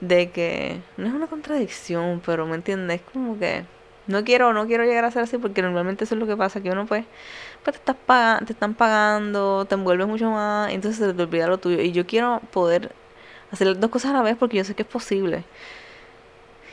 de 0.00 0.31
que 0.31 0.81
no 0.96 1.07
es 1.07 1.12
una 1.12 1.29
contradicción, 1.29 2.20
pero 2.24 2.46
me 2.46 2.57
entiendes, 2.57 3.03
como 3.12 3.38
que 3.38 3.64
no 4.06 4.24
quiero, 4.24 4.52
no 4.52 4.66
quiero 4.66 4.84
llegar 4.84 5.04
a 5.04 5.10
ser 5.10 5.22
así 5.22 5.38
porque 5.38 5.62
normalmente 5.62 6.04
eso 6.04 6.14
es 6.14 6.20
lo 6.20 6.26
que 6.26 6.36
pasa, 6.36 6.60
que 6.60 6.70
uno 6.70 6.86
pues, 6.86 7.04
pues 7.62 7.74
te, 7.74 7.78
estás 7.80 7.96
pagando, 8.06 8.46
te 8.46 8.52
están 8.52 8.74
pagando, 8.74 9.64
te 9.64 9.74
envuelves 9.74 10.06
mucho 10.06 10.30
más, 10.30 10.70
entonces 10.72 11.06
se 11.06 11.14
te 11.14 11.22
olvida 11.22 11.46
lo 11.46 11.58
tuyo. 11.58 11.80
Y 11.80 11.92
yo 11.92 12.06
quiero 12.06 12.40
poder 12.52 12.92
hacer 13.50 13.78
dos 13.78 13.90
cosas 13.90 14.10
a 14.12 14.14
la 14.14 14.22
vez 14.22 14.36
porque 14.38 14.58
yo 14.58 14.64
sé 14.64 14.74
que 14.74 14.82
es 14.82 14.88
posible. 14.88 15.44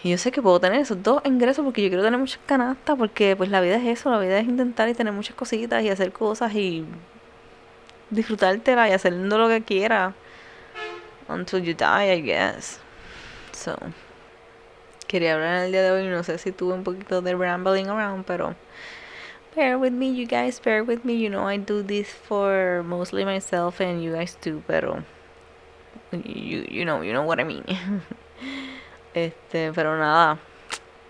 Y 0.04 0.10
yo 0.12 0.18
sé 0.18 0.32
que 0.32 0.42
puedo 0.42 0.60
tener 0.60 0.82
esos 0.82 1.02
dos 1.04 1.22
ingresos 1.26 1.64
porque 1.64 1.84
yo 1.84 1.90
quiero 1.90 2.04
tener 2.04 2.20
muchas 2.20 2.40
canastas 2.46 2.98
porque 2.98 3.36
pues 3.36 3.50
la 3.50 3.62
vida 3.62 3.76
es 3.76 4.00
eso, 4.00 4.10
la 4.10 4.20
vida 4.20 4.40
es 4.40 4.48
intentar 4.48 4.90
y 4.90 4.94
tener 4.94 5.14
muchas 5.14 5.36
cositas 5.36 5.84
y 5.84 5.90
hacer 5.90 6.12
cosas 6.12 6.54
y 6.56 6.86
disfrutártela 8.10 8.90
y 8.90 8.94
haciendo 8.94 9.38
lo 9.38 9.48
que 9.48 9.62
quiera 9.62 10.14
until 11.30 11.62
you 11.62 11.74
die, 11.74 12.14
I 12.14 12.22
guess. 12.22 12.80
So 13.54 13.78
quería 15.12 15.34
hablar 15.34 15.58
en 15.58 15.64
el 15.66 15.72
día 15.74 15.84
de 15.84 15.92
hoy. 15.92 16.08
No 16.08 16.24
sé 16.24 16.38
si 16.38 16.52
tuve 16.54 16.74
un 16.74 16.84
poquito 16.84 17.22
de 17.22 17.36
rambling 17.36 17.88
around, 17.88 18.26
pero 18.26 18.56
bear 19.56 19.78
with 19.78 19.92
me, 19.92 20.16
you 20.16 20.26
guys, 20.26 20.60
bear 20.64 20.84
with 20.84 21.04
me. 21.04 21.14
You 21.16 21.30
know, 21.30 21.48
I 21.48 21.58
do 21.58 21.84
this 21.84 22.08
for 22.10 22.82
mostly 22.84 23.26
myself 23.26 23.82
and 23.82 24.02
you 24.02 24.14
guys 24.14 24.38
too, 24.40 24.64
pero 24.66 25.04
you, 26.14 26.66
you 26.70 26.86
know, 26.86 27.02
you 27.02 27.12
know 27.12 27.24
what 27.24 27.40
I 27.40 27.44
mean. 27.44 27.64
este, 29.14 29.74
pero 29.74 29.98
nada, 29.98 30.40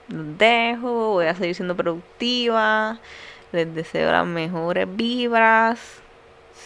los 0.09 0.37
dejo, 0.37 1.11
voy 1.11 1.27
a 1.27 1.35
seguir 1.35 1.55
siendo 1.55 1.75
productiva. 1.75 2.99
Les 3.51 3.73
deseo 3.75 4.11
las 4.11 4.25
mejores 4.25 4.87
vibras. 4.89 6.01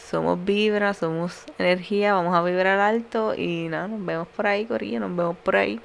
Somos 0.09 0.43
vibras, 0.43 0.97
somos 0.97 1.43
energía, 1.57 2.13
vamos 2.13 2.35
a 2.35 2.41
vibrar 2.43 2.79
alto 2.79 3.33
y 3.35 3.67
nada, 3.69 3.87
nos 3.87 4.05
vemos 4.05 4.27
por 4.27 4.47
ahí, 4.47 4.65
Corillo, 4.65 4.99
nos 4.99 5.15
vemos 5.15 5.35
por 5.37 5.55
ahí. 5.55 5.81